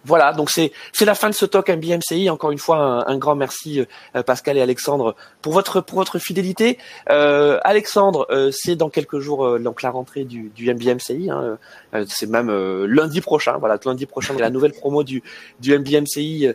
[0.05, 2.29] Voilà, donc c'est la fin de ce talk MBMCI.
[2.29, 3.85] Encore une fois, un, grand merci
[4.15, 6.79] euh, Pascal et Alexandre pour votre pour votre fidélité.
[7.09, 11.31] Euh, Alexandre, euh, c'est dans quelques jours donc la rentrée du, du MBMCI.
[11.31, 11.59] Hein,
[12.07, 12.51] c'est même
[12.85, 13.57] lundi prochain.
[13.59, 15.23] Voilà, lundi prochain, la nouvelle promo du
[15.61, 16.49] du MBMCI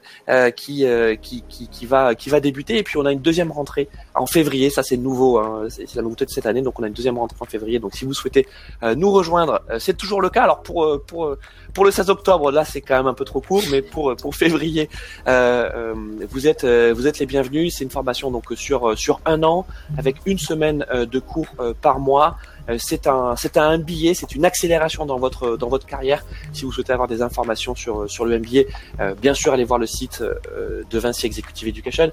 [0.56, 0.86] qui,
[1.22, 2.78] qui, qui qui va qui va débuter.
[2.78, 4.70] Et puis on a une deuxième rentrée en février.
[4.70, 6.62] Ça c'est nouveau, hein, c'est la nouveauté de cette année.
[6.62, 7.80] Donc on a une deuxième rentrée en février.
[7.80, 8.47] Donc si vous souhaitez
[8.95, 10.43] nous rejoindre, c'est toujours le cas.
[10.43, 11.36] Alors pour pour
[11.74, 14.36] pour le 16 octobre, là c'est quand même un peu trop court, mais pour pour
[14.36, 14.90] février,
[15.28, 15.94] euh, euh,
[16.30, 17.76] vous êtes euh, vous êtes les bienvenus.
[17.76, 19.66] C'est une formation donc sur sur un an
[19.98, 21.48] avec une semaine de cours
[21.82, 22.38] par mois.
[22.78, 26.24] C'est un c'est un MBA, c'est une accélération dans votre dans votre carrière.
[26.54, 29.88] Si vous souhaitez avoir des informations sur sur le MBA, bien sûr allez voir le
[29.88, 32.12] site de Vinci Executive Education.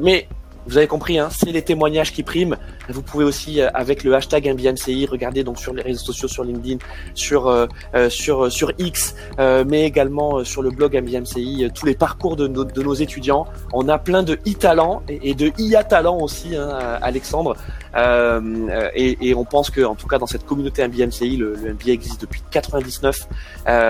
[0.00, 0.28] mais
[0.66, 2.56] vous avez compris, hein, c'est les témoignages qui priment.
[2.88, 6.44] Vous pouvez aussi, euh, avec le hashtag MBMCI, regarder donc sur les réseaux sociaux, sur
[6.44, 6.78] LinkedIn,
[7.14, 12.36] sur euh, euh, sur sur X, mais également sur le blog MBMCI, tous les parcours
[12.36, 13.46] de, nos, de nos étudiants.
[13.72, 16.68] On a plein de e-talents et, de IA talents aussi, hein,
[17.00, 17.56] Alexandre.
[17.96, 21.92] Et, et, on pense que, en tout cas, dans cette communauté MBMCI, le, le MBA
[21.92, 23.28] existe depuis 99.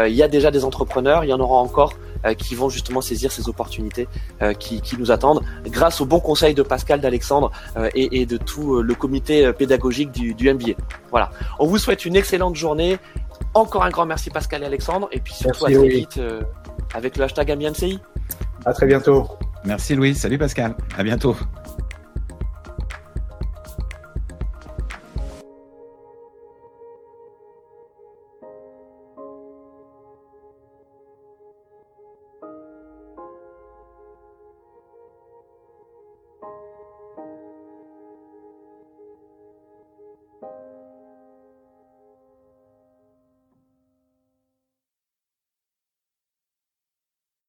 [0.09, 1.93] Il y a déjà des entrepreneurs, il y en aura encore.
[2.27, 4.09] Euh, qui vont justement saisir ces opportunités
[4.43, 8.27] euh, qui, qui, nous attendent grâce au bon conseil de Pascal, d'Alexandre euh, et, et,
[8.27, 10.73] de tout le comité pédagogique du, du MBA.
[11.11, 11.31] Voilà.
[11.59, 12.99] On vous souhaite une excellente journée.
[13.55, 15.09] Encore un grand merci Pascal et Alexandre.
[15.13, 16.21] Et puis surtout à très vite
[16.95, 18.01] avec le hashtag MBMCI.
[18.65, 19.29] À très bientôt.
[19.65, 20.15] Merci Louis.
[20.15, 20.75] Salut Pascal.
[20.97, 21.37] À bientôt.